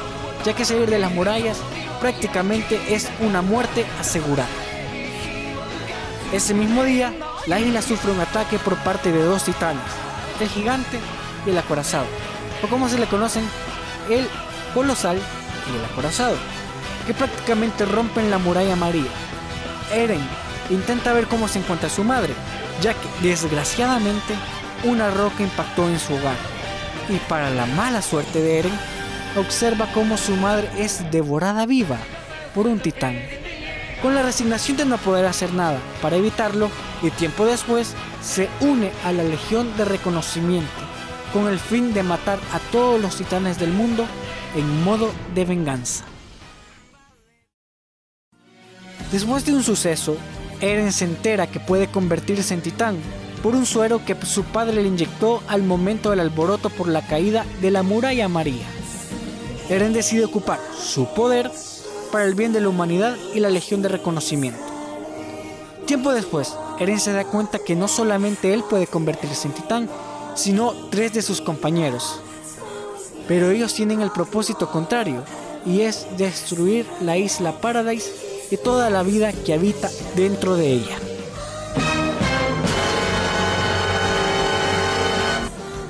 ya 0.46 0.54
que 0.54 0.64
salir 0.64 0.90
de 0.90 1.00
las 1.00 1.12
murallas 1.12 1.58
prácticamente 2.00 2.80
es 2.94 3.10
una 3.20 3.42
muerte 3.42 3.86
asegurada. 4.00 4.67
Ese 6.34 6.54
mismo 6.54 6.84
día, 6.84 7.14
la 7.46 7.58
isla 7.58 7.82
sufre 7.82 8.12
un 8.12 8.20
ataque 8.20 8.60
por 8.60 8.76
parte 8.78 9.14
de 9.14 9.24
dos 9.24 9.46
titanes, 9.46 9.82
el 10.42 10.50
gigante 10.50 11.00
y 11.46 11.52
el 11.52 11.58
acorazado, 11.58 12.06
o 12.62 12.68
como 12.68 12.90
se 12.90 13.00
le 13.00 13.06
conocen, 13.06 13.48
el 14.10 14.28
colosal 14.74 15.18
y 15.18 15.78
el 15.78 15.86
acorazado, 15.86 16.36
que 17.06 17.14
prácticamente 17.14 17.86
rompen 17.86 18.30
la 18.30 18.40
muralla 18.40 18.76
María. 18.76 19.10
Eren 19.94 20.20
intenta 20.70 21.14
ver 21.14 21.28
cómo 21.28 21.48
se 21.48 21.60
encuentra 21.60 21.90
su 21.90 22.04
madre, 22.04 22.34
ya 22.82 22.94
que 22.94 23.08
desgraciadamente 23.26 24.36
una 24.84 25.10
roca 25.10 25.44
impactó 25.44 25.88
en 25.88 25.98
su 25.98 26.14
hogar. 26.14 26.36
Y 27.08 27.16
para 27.30 27.50
la 27.52 27.66
mala 27.68 28.02
suerte 28.02 28.42
de 28.42 28.60
Eren, 28.60 28.80
observa 29.38 29.88
cómo 29.94 30.18
su 30.18 30.36
madre 30.36 30.70
es 30.78 31.10
devorada 31.10 31.66
viva 31.66 31.98
por 32.54 32.68
un 32.68 32.80
titán. 32.80 33.18
Con 34.02 34.14
la 34.14 34.22
resignación 34.22 34.78
de 34.78 34.86
no 34.86 34.98
poder 34.98 35.26
hacer 35.26 35.54
nada 35.54 35.80
para 36.02 36.18
evitarlo, 36.18 36.70
y 37.02 37.10
tiempo 37.10 37.46
después 37.46 37.94
se 38.22 38.48
une 38.62 38.92
a 39.04 39.12
la 39.12 39.24
Legión 39.24 39.76
de 39.76 39.86
Reconocimiento, 39.86 40.68
con 41.34 41.48
el 41.48 41.60
fin 41.60 41.94
de 41.94 42.04
matar 42.04 42.40
a 42.54 42.60
todos 42.72 43.02
los 43.02 43.16
titanes 43.16 43.60
del 43.60 43.72
mundo 43.72 44.06
en 44.56 44.84
modo 44.84 45.12
de 45.34 45.46
venganza. 45.46 46.06
Después 49.12 49.46
de 49.46 49.54
un 49.54 49.64
suceso, 49.64 50.18
Eren 50.62 50.92
se 50.92 51.06
entera 51.06 51.48
que 51.48 51.60
puede 51.60 51.88
convertirse 51.88 52.54
en 52.54 52.62
titán 52.62 52.98
por 53.42 53.56
un 53.56 53.66
suero 53.66 54.04
que 54.04 54.16
su 54.26 54.44
padre 54.44 54.82
le 54.82 54.88
inyectó 54.88 55.42
al 55.48 55.64
momento 55.64 56.10
del 56.10 56.20
alboroto 56.20 56.70
por 56.70 56.88
la 56.88 57.06
caída 57.06 57.46
de 57.62 57.72
la 57.72 57.84
muralla 57.84 58.28
María. 58.28 58.66
Eren 59.70 59.94
decide 59.94 60.26
ocupar 60.26 60.60
su 60.78 61.08
poder 61.14 61.52
para 62.08 62.26
el 62.26 62.36
bien 62.36 62.54
de 62.54 62.62
la 62.62 62.70
humanidad 62.70 63.16
y 63.34 63.40
la 63.40 63.50
Legión 63.50 63.82
de 63.82 63.90
Reconocimiento. 63.90 64.60
Tiempo 65.86 66.12
después, 66.12 66.56
Eren 66.80 67.00
se 67.00 67.14
da 67.14 67.26
cuenta 67.26 67.60
que 67.60 67.76
no 67.76 67.88
solamente 67.88 68.54
él 68.54 68.64
puede 68.70 68.88
convertirse 68.88 69.48
en 69.48 69.54
titán, 69.54 69.90
sino 70.36 70.74
tres 70.90 71.14
de 71.14 71.22
sus 71.22 71.42
compañeros. 71.42 72.20
Pero 73.28 73.52
ellos 73.52 73.74
tienen 73.74 74.02
el 74.02 74.12
propósito 74.12 74.70
contrario, 74.70 75.24
y 75.66 75.82
es 75.82 76.08
destruir 76.18 76.86
la 77.02 77.18
isla 77.18 77.60
Paradise 77.60 78.12
y 78.50 78.58
toda 78.58 78.90
la 78.90 79.04
vida 79.04 79.34
que 79.34 79.54
habita 79.54 79.90
dentro 80.16 80.56
de 80.56 80.72
ella. 80.72 80.98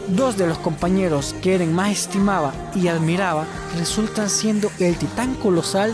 Dos 0.10 0.38
de 0.38 0.48
los 0.48 0.58
compañeros 0.58 1.36
que 1.42 1.56
Eren 1.56 1.74
más 1.74 1.92
estimaba 1.92 2.54
y 2.74 2.88
admiraba 2.88 3.46
resultan 3.78 4.30
siendo 4.30 4.72
el 4.80 4.96
titán 4.96 5.36
colosal 5.36 5.94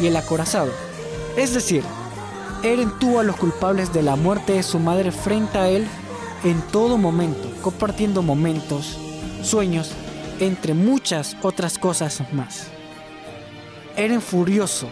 y 0.00 0.08
el 0.08 0.16
acorazado. 0.16 0.72
Es 1.36 1.54
decir, 1.54 1.84
Eren 2.64 2.90
tuvo 2.98 3.20
a 3.20 3.22
los 3.22 3.36
culpables 3.36 3.92
de 3.92 4.02
la 4.02 4.16
muerte 4.16 4.54
de 4.54 4.64
su 4.64 4.80
madre 4.80 5.12
frente 5.12 5.58
a 5.58 5.68
él 5.68 5.86
en 6.42 6.60
todo 6.72 6.98
momento, 6.98 7.52
compartiendo 7.62 8.22
momentos, 8.22 8.98
sueños, 9.44 9.92
entre 10.40 10.74
muchas 10.74 11.36
otras 11.42 11.78
cosas 11.78 12.20
más. 12.32 12.66
Eren 13.96 14.22
furioso 14.22 14.88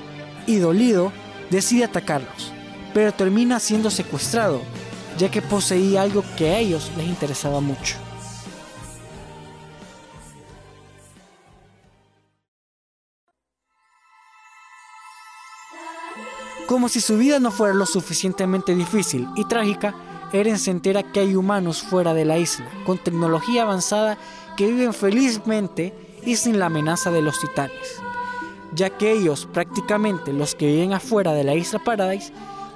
y 0.46 0.58
dolido 0.58 1.12
decide 1.50 1.84
atacarlos, 1.84 2.52
pero 2.94 3.12
termina 3.12 3.58
siendo 3.58 3.90
secuestrado, 3.90 4.60
ya 5.18 5.28
que 5.28 5.42
poseía 5.42 6.02
algo 6.02 6.22
que 6.36 6.50
a 6.50 6.58
ellos 6.58 6.92
les 6.96 7.08
interesaba 7.08 7.60
mucho. 7.60 7.96
Como 16.70 16.88
si 16.88 17.00
su 17.00 17.18
vida 17.18 17.40
no 17.40 17.50
fuera 17.50 17.74
lo 17.74 17.84
suficientemente 17.84 18.76
difícil 18.76 19.26
y 19.34 19.44
trágica, 19.44 19.92
Eren 20.32 20.56
se 20.56 20.70
entera 20.70 21.02
que 21.02 21.18
hay 21.18 21.34
humanos 21.34 21.82
fuera 21.82 22.14
de 22.14 22.24
la 22.24 22.38
isla, 22.38 22.68
con 22.86 22.96
tecnología 22.96 23.62
avanzada 23.62 24.16
que 24.56 24.68
viven 24.68 24.94
felizmente 24.94 25.92
y 26.24 26.36
sin 26.36 26.60
la 26.60 26.66
amenaza 26.66 27.10
de 27.10 27.22
los 27.22 27.40
titanes, 27.40 28.00
ya 28.72 28.88
que 28.88 29.10
ellos, 29.10 29.48
prácticamente 29.52 30.32
los 30.32 30.54
que 30.54 30.68
viven 30.68 30.92
afuera 30.92 31.32
de 31.32 31.42
la 31.42 31.56
isla 31.56 31.80
Paradise, 31.80 32.32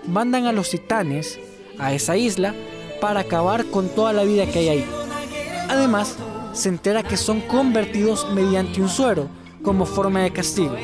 mandan 0.09 0.47
a 0.47 0.53
los 0.53 0.71
titanes 0.71 1.39
a 1.79 1.93
esa 1.93 2.17
isla 2.17 2.53
para 3.01 3.21
acabar 3.21 3.65
con 3.67 3.89
toda 3.89 4.13
la 4.13 4.25
vida 4.25 4.47
que 4.47 4.59
hay 4.59 4.69
ahí. 4.71 4.87
Además, 5.69 6.17
se 6.53 6.69
entera 6.69 7.05
que 7.05 7.17
son 7.17 7.41
convertidos 7.43 8.27
mediante 8.35 8.83
un 8.83 8.89
suero 8.89 9.29
como 9.63 9.87
forma 9.87 10.23
de 10.23 10.33
castigo. 10.33 10.75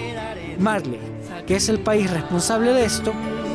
Marley, 0.61 1.01
que 1.46 1.57
es 1.57 1.68
el 1.68 1.81
país 1.81 2.11
responsable 2.11 2.72
de 2.72 2.85
esto, 2.85 3.12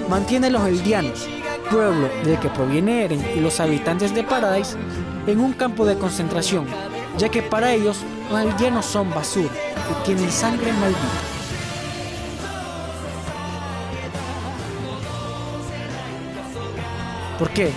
mantiene 0.09 0.47
a 0.47 0.49
los 0.51 0.67
Eldianos, 0.67 1.27
pueblo 1.69 2.09
del 2.23 2.39
que 2.39 2.49
proviene 2.49 3.05
Eren 3.05 3.25
y 3.35 3.39
los 3.39 3.59
habitantes 3.59 4.13
de 4.13 4.23
Paradise, 4.23 4.77
en 5.27 5.39
un 5.39 5.53
campo 5.53 5.85
de 5.85 5.97
concentración, 5.97 6.65
ya 7.17 7.29
que 7.29 7.41
para 7.41 7.73
ellos 7.73 7.97
los 8.29 8.39
Eldianos 8.41 8.85
son 8.85 9.09
basura 9.09 9.49
y 9.89 10.05
tienen 10.05 10.31
sangre 10.31 10.71
maldita. 10.73 11.35
¿Por 17.39 17.49
qué? 17.49 17.71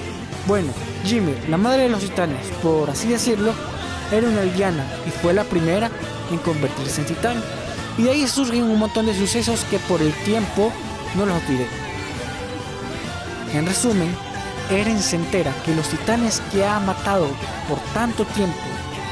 Bueno, 0.47 0.69
Jimmy, 1.05 1.35
la 1.49 1.57
madre 1.57 1.83
de 1.83 1.89
los 1.89 2.01
titanes, 2.01 2.47
por 2.63 2.89
así 2.89 3.09
decirlo, 3.09 3.53
era 4.13 4.27
una 4.27 4.43
eldiana 4.43 4.87
y 5.07 5.11
fue 5.11 5.35
la 5.35 5.45
primera 5.45 5.91
en 6.31 6.39
convertirse 6.39 7.01
en 7.01 7.07
titán. 7.09 7.43
Y 7.99 8.05
de 8.05 8.11
ahí 8.11 8.29
surgen 8.29 8.63
un 8.63 8.79
montón 8.79 9.07
de 9.07 9.15
sucesos 9.15 9.65
que 9.65 9.79
por 9.81 10.01
el 10.01 10.13
tiempo 10.25 10.73
no 11.17 11.27
los 11.27 11.47
diré. 11.49 11.67
En 13.53 13.67
resumen, 13.67 14.15
Eren 14.71 15.01
se 15.01 15.17
entera 15.17 15.53
que 15.65 15.75
los 15.75 15.89
titanes 15.89 16.41
que 16.53 16.65
ha 16.65 16.79
matado 16.81 17.27
por 17.69 17.79
tanto 17.95 18.25
tiempo 18.25 18.57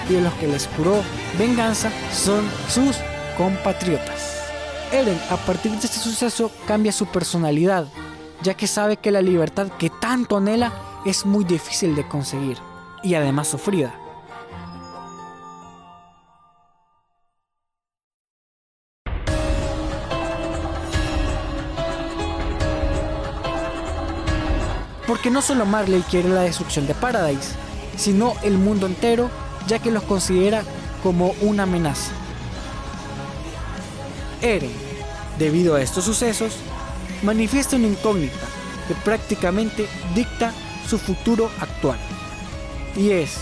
y 0.09 0.14
de 0.14 0.20
los 0.20 0.33
que 0.35 0.46
les 0.46 0.68
juró 0.77 1.03
venganza 1.38 1.90
son 2.12 2.44
sus 2.68 2.96
compatriotas. 3.37 4.37
Eren 4.92 5.18
a 5.31 5.37
partir 5.37 5.72
de 5.72 5.79
este 5.79 5.99
suceso 5.99 6.53
cambia 6.66 6.92
su 6.92 7.07
personalidad, 7.07 7.88
ya 8.42 8.55
que 8.55 8.66
sabe 8.66 8.99
que 8.99 9.11
la 9.11 9.22
libertad 9.22 9.68
que 9.79 9.90
tanto 9.90 10.37
anhela 10.37 10.72
es 11.05 11.27
muy 11.27 11.44
difícil 11.44 11.96
de 11.96 12.07
conseguir 12.07 12.59
y 13.03 13.14
además 13.14 13.49
sufrida. 13.49 14.06
Porque 25.27 25.35
no 25.35 25.43
solo 25.43 25.67
Marley 25.67 26.05
quiere 26.09 26.29
la 26.29 26.43
destrucción 26.43 26.87
de 26.87 26.95
Paradise, 26.95 27.49
sino 27.97 28.35
el 28.45 28.59
mundo 28.59 28.87
entero, 28.87 29.29
ya 29.67 29.81
que 29.81 29.91
los 29.91 30.05
considera 30.05 30.62
como 31.03 31.35
una 31.41 31.65
amenaza. 31.65 32.12
Eren, 34.41 34.71
debido 35.37 35.75
a 35.75 35.83
estos 35.83 36.05
sucesos, 36.05 36.53
manifiesta 37.25 37.75
una 37.75 37.89
incógnita 37.89 38.47
que 38.87 38.95
prácticamente 38.95 39.89
dicta 40.15 40.53
su 40.89 40.97
futuro 40.97 41.51
actual. 41.59 41.99
Y 42.95 43.11
es, 43.11 43.33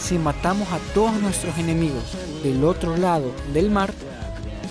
si 0.00 0.16
matamos 0.16 0.72
a 0.72 0.78
todos 0.94 1.12
nuestros 1.20 1.58
enemigos 1.58 2.04
del 2.42 2.64
otro 2.64 2.96
lado 2.96 3.34
del 3.52 3.70
mar, 3.70 3.92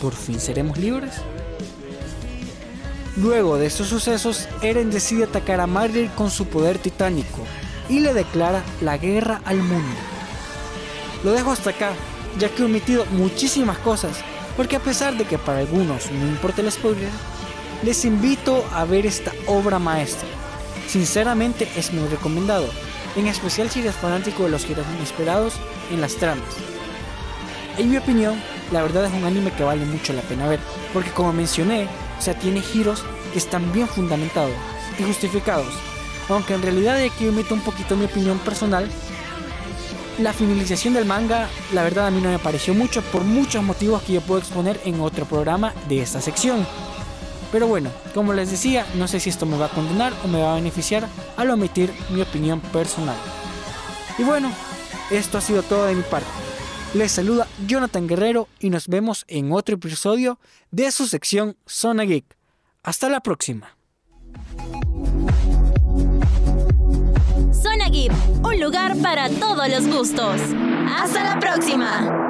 ¿por 0.02 0.16
fin 0.16 0.40
seremos 0.40 0.80
libres? 0.80 1.22
Luego 3.18 3.58
de 3.58 3.66
estos 3.66 3.88
sucesos, 3.88 4.48
Eren 4.62 4.90
decide 4.90 5.26
atacar 5.26 5.60
a 5.60 5.68
Marvel 5.68 6.10
con 6.12 6.32
su 6.32 6.48
poder 6.48 6.78
titánico 6.78 7.46
y 7.90 8.00
le 8.00 8.14
declara 8.14 8.64
la 8.80 8.98
guerra 8.98 9.42
al 9.44 9.58
mundo. 9.58 9.98
Lo 11.24 11.34
dejo 11.34 11.52
hasta 11.52 11.72
acá, 11.72 11.92
ya 12.40 12.48
que 12.50 12.62
he 12.62 12.66
omitido 12.66 13.06
muchísimas 13.12 13.78
cosas, 13.80 14.18
porque 14.56 14.78
a 14.78 14.80
pesar 14.80 15.18
de 15.18 15.26
que 15.26 15.38
para 15.38 15.60
algunos 15.60 16.10
no 16.10 16.26
importa 16.26 16.62
el 16.62 16.72
spoiler, 16.72 17.10
les 17.84 18.06
invito 18.06 18.64
a 18.74 18.86
ver 18.86 19.06
esta 19.06 19.34
obra 19.46 19.78
maestra. 19.78 20.30
Sinceramente 20.88 21.70
es 21.76 21.92
muy 21.92 22.08
recomendado, 22.08 22.70
en 23.18 23.28
especial 23.28 23.70
si 23.70 23.82
eres 23.82 23.96
fanático 23.96 24.44
de 24.44 24.52
los 24.52 24.66
giros 24.66 24.86
inesperados 24.96 25.56
en 25.92 26.00
las 26.00 26.16
tramas. 26.16 26.56
En 27.78 27.90
mi 27.90 27.98
opinión, 27.98 28.42
la 28.72 28.84
verdad 28.84 29.06
es 29.06 29.14
un 29.14 29.26
anime 29.26 29.52
que 29.52 29.64
vale 29.64 29.86
mucho 29.86 30.14
la 30.14 30.22
pena 30.22 30.48
ver, 30.48 30.60
porque 30.94 31.12
como 31.12 31.34
mencioné, 31.34 31.88
o 32.22 32.24
sea, 32.24 32.38
tiene 32.38 32.62
giros 32.62 33.04
que 33.34 33.40
están 33.40 33.74
bien 33.74 33.88
fundamentados 33.88 34.52
y 35.00 35.04
justificados. 35.04 35.74
Aunque 36.30 36.54
en 36.54 36.62
realidad 36.62 36.98
aquí 37.04 37.28
omito 37.28 37.56
un 37.56 37.62
poquito 37.62 37.96
mi 37.96 38.06
opinión 38.06 38.38
personal, 38.38 38.88
la 40.20 40.32
finalización 40.32 40.94
del 40.94 41.06
manga, 41.06 41.50
la 41.74 41.82
verdad 41.82 42.06
a 42.06 42.12
mí 42.12 42.22
no 42.22 42.30
me 42.30 42.38
pareció 42.38 42.76
mucho 42.76 43.02
por 43.02 43.24
muchos 43.24 43.64
motivos 43.64 44.04
que 44.04 44.14
yo 44.14 44.22
puedo 44.22 44.40
exponer 44.40 44.80
en 44.86 45.02
otro 45.02 45.26
programa 45.26 45.74
de 45.90 46.04
esta 46.04 46.22
sección. 46.22 46.64
Pero 47.52 47.66
bueno, 47.66 47.90
como 48.14 48.34
les 48.34 48.52
decía, 48.52 48.86
no 48.94 49.08
sé 49.08 49.20
si 49.20 49.32
esto 49.32 49.48
me 49.48 49.58
va 49.58 49.66
a 49.66 49.70
condenar 49.70 50.14
o 50.24 50.28
me 50.28 50.44
va 50.44 50.52
a 50.52 50.58
beneficiar 50.58 51.08
al 51.38 51.50
omitir 51.50 51.92
mi 52.12 52.22
opinión 52.22 52.60
personal. 52.60 53.18
Y 54.20 54.24
bueno, 54.24 54.52
esto 55.10 55.40
ha 55.40 55.42
sido 55.42 55.64
todo 55.64 55.88
de 55.88 55.96
mi 55.96 56.04
parte. 56.04 56.30
Les 56.94 57.10
saluda 57.10 57.48
Jonathan 57.68 58.06
Guerrero 58.06 58.50
y 58.60 58.70
nos 58.70 58.90
vemos 58.90 59.24
en 59.30 59.54
otro 59.54 59.76
episodio 59.76 60.40
de 60.72 60.92
su 60.92 61.08
sección 61.08 61.56
Zona 61.66 62.04
Geek. 62.04 62.26
Hasta 62.84 63.08
la 63.08 63.22
próxima. 63.22 63.78
Zona 67.54 67.88
Geek, 67.90 68.12
un 68.44 68.60
lugar 68.60 68.98
para 68.98 69.30
todos 69.30 69.70
los 69.70 69.88
gustos. 69.88 70.42
Hasta 70.90 71.24
la 71.24 71.40
próxima. 71.40 72.28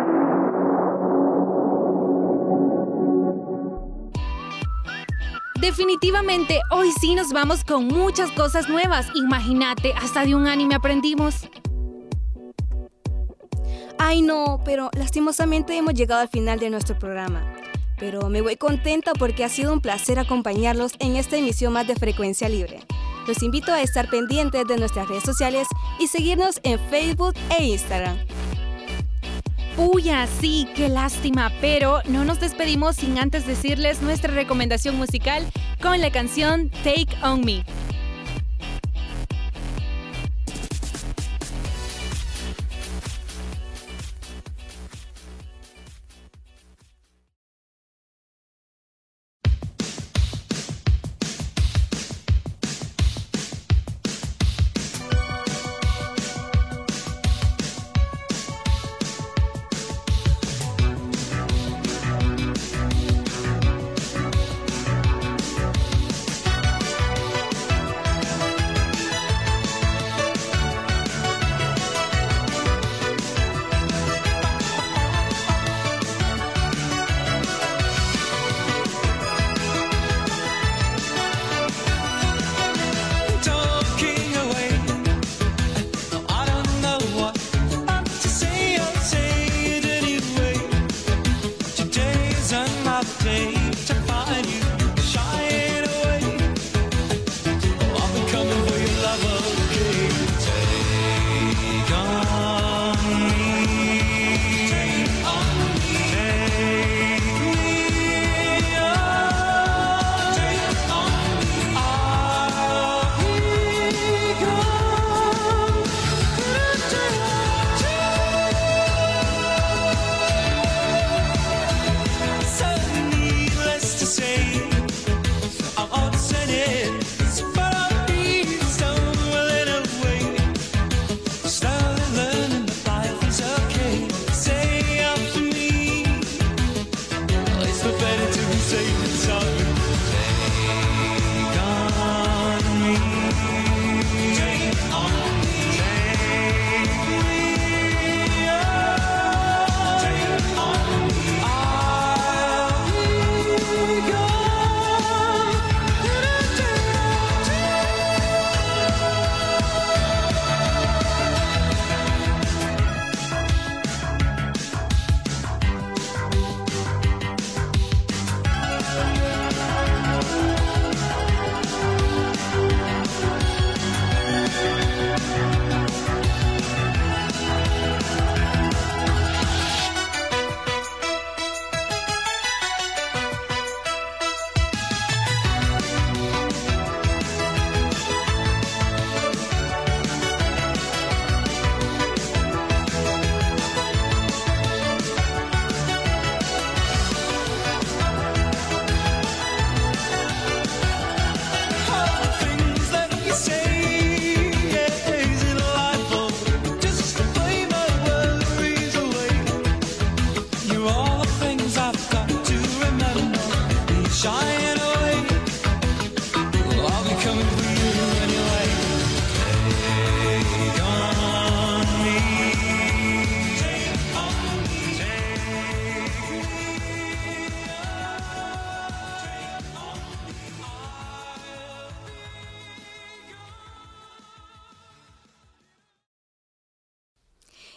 Definitivamente, 5.59 6.59
hoy 6.69 6.91
sí 6.99 7.15
nos 7.15 7.31
vamos 7.33 7.63
con 7.63 7.87
muchas 7.87 8.29
cosas 8.33 8.69
nuevas. 8.69 9.07
Imagínate, 9.15 9.93
hasta 9.93 10.23
de 10.23 10.35
un 10.35 10.47
anime 10.47 10.75
aprendimos. 10.75 11.49
Ay 14.03 14.23
no, 14.23 14.59
pero 14.65 14.89
lastimosamente 14.97 15.77
hemos 15.77 15.93
llegado 15.93 16.21
al 16.21 16.27
final 16.27 16.57
de 16.57 16.71
nuestro 16.71 16.97
programa. 16.97 17.45
Pero 17.99 18.29
me 18.29 18.41
voy 18.41 18.55
contenta 18.55 19.13
porque 19.13 19.43
ha 19.43 19.49
sido 19.49 19.71
un 19.71 19.79
placer 19.79 20.17
acompañarlos 20.17 20.93
en 20.97 21.17
esta 21.17 21.37
emisión 21.37 21.71
más 21.73 21.85
de 21.85 21.93
Frecuencia 21.93 22.49
Libre. 22.49 22.79
Los 23.27 23.43
invito 23.43 23.71
a 23.71 23.79
estar 23.79 24.09
pendientes 24.09 24.65
de 24.65 24.77
nuestras 24.77 25.07
redes 25.07 25.21
sociales 25.21 25.67
y 25.99 26.07
seguirnos 26.07 26.59
en 26.63 26.79
Facebook 26.89 27.35
e 27.59 27.63
Instagram. 27.65 28.17
Puya, 29.75 30.27
sí, 30.39 30.67
qué 30.75 30.89
lástima, 30.89 31.51
pero 31.61 32.01
no 32.07 32.25
nos 32.25 32.39
despedimos 32.39 32.95
sin 32.95 33.19
antes 33.19 33.45
decirles 33.45 34.01
nuestra 34.01 34.33
recomendación 34.33 34.97
musical 34.97 35.45
con 35.79 36.01
la 36.01 36.11
canción 36.11 36.71
Take 36.83 37.15
On 37.21 37.45
Me. 37.45 37.63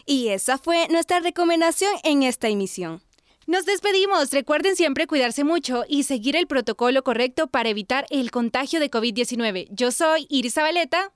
Y 0.06 0.28
esa 0.28 0.58
fue 0.58 0.88
nuestra 0.88 1.20
recomendación 1.20 1.92
en 2.02 2.22
esta 2.22 2.48
emisión. 2.48 3.02
Nos 3.46 3.66
despedimos. 3.66 4.30
Recuerden 4.30 4.76
siempre 4.76 5.06
cuidarse 5.06 5.44
mucho 5.44 5.84
y 5.88 6.04
seguir 6.04 6.36
el 6.36 6.46
protocolo 6.46 7.02
correcto 7.04 7.46
para 7.46 7.68
evitar 7.68 8.06
el 8.10 8.30
contagio 8.30 8.80
de 8.80 8.90
COVID-19. 8.90 9.68
Yo 9.70 9.90
soy 9.90 10.26
Iris 10.30 10.54
Zabaleta. 10.54 11.12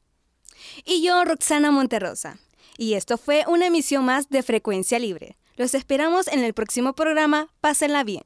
Y 0.85 1.03
yo, 1.03 1.24
Roxana 1.24 1.70
Monterrosa. 1.70 2.38
Y 2.77 2.94
esto 2.94 3.16
fue 3.16 3.44
una 3.46 3.66
emisión 3.66 4.05
más 4.05 4.29
de 4.29 4.42
Frecuencia 4.42 4.98
Libre. 4.98 5.37
Los 5.57 5.74
esperamos 5.74 6.29
en 6.29 6.44
el 6.44 6.55
próximo 6.55 6.92
programa. 6.94 7.48
Pásenla 7.61 8.05
bien. 8.05 8.22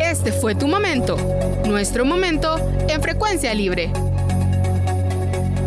Este 0.00 0.32
fue 0.32 0.56
tu 0.56 0.66
momento, 0.66 1.16
nuestro 1.66 2.04
momento 2.04 2.56
en 2.88 3.00
frecuencia 3.00 3.54
libre. 3.54 3.92